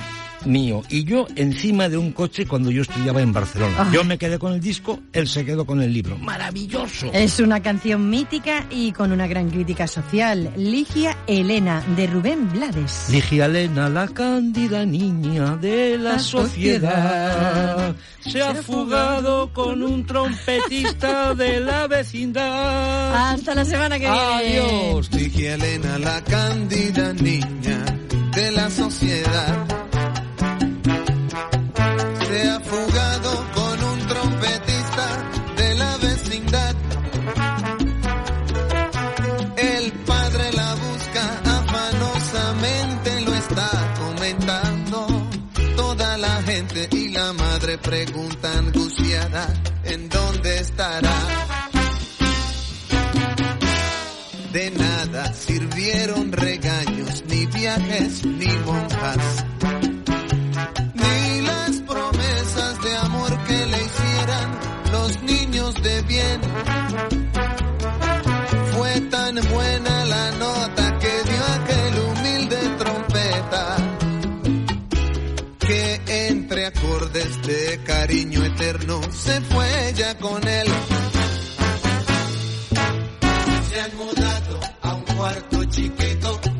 mío 0.46 0.82
y 0.88 1.04
yo 1.04 1.26
encima 1.36 1.88
de 1.88 1.96
un 1.96 2.12
coche 2.12 2.46
cuando 2.46 2.70
yo 2.70 2.82
estudiaba 2.82 3.22
en 3.22 3.32
Barcelona. 3.32 3.74
Ah. 3.78 3.90
Yo 3.92 4.04
me 4.04 4.18
quedé 4.18 4.38
con 4.38 4.52
el 4.52 4.60
disco, 4.60 5.00
él 5.12 5.28
se 5.28 5.44
quedó 5.44 5.64
con 5.64 5.80
el 5.82 5.92
libro. 5.92 6.18
¡Maravilloso! 6.18 7.10
Es 7.12 7.40
una 7.40 7.60
canción 7.60 8.08
mítica 8.08 8.66
y 8.70 8.92
con 8.92 9.12
una 9.12 9.26
gran 9.26 9.50
crítica 9.50 9.86
social. 9.86 10.52
Ligia 10.56 11.16
Elena, 11.26 11.82
de 11.96 12.06
Rubén 12.06 12.50
Blades. 12.50 13.08
Ligia 13.10 13.46
Elena, 13.46 13.88
la 13.88 14.08
cándida 14.08 14.84
niña 14.84 15.56
de 15.56 15.98
la, 15.98 16.12
La 16.12 16.18
sociedad, 16.18 17.94
se 18.20 18.42
ha 18.42 18.54
fugado 18.54 19.52
con 19.52 19.82
un 19.82 20.04
trompetista 20.06 21.34
de 21.34 21.60
la 21.60 21.86
vecindad. 21.86 23.32
Hasta 23.32 23.54
la 23.54 23.64
semana 23.64 23.98
que 23.98 24.10
viene. 24.10 24.60
Adiós. 24.60 25.10
Ligia 25.12 25.54
Elena, 25.54 25.98
la 25.98 26.22
cándida 26.24 27.12
niña 27.12 27.84
chiquito 85.74 86.53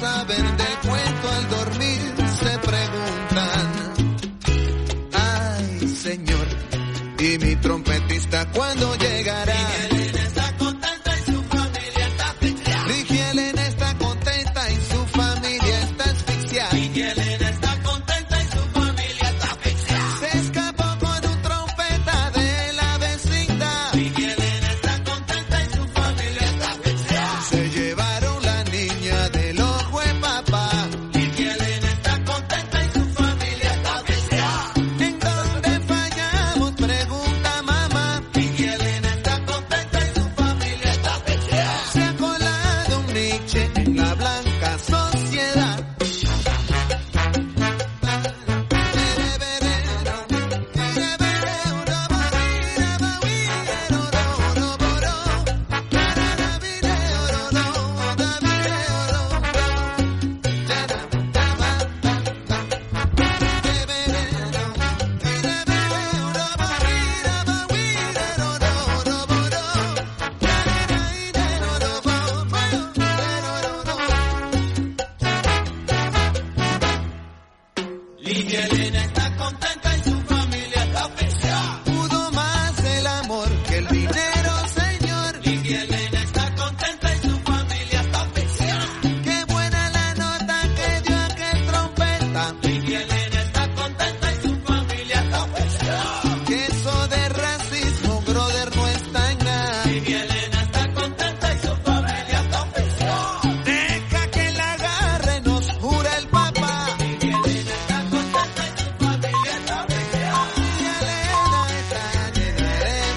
saben 0.00 0.58
de 0.58 0.65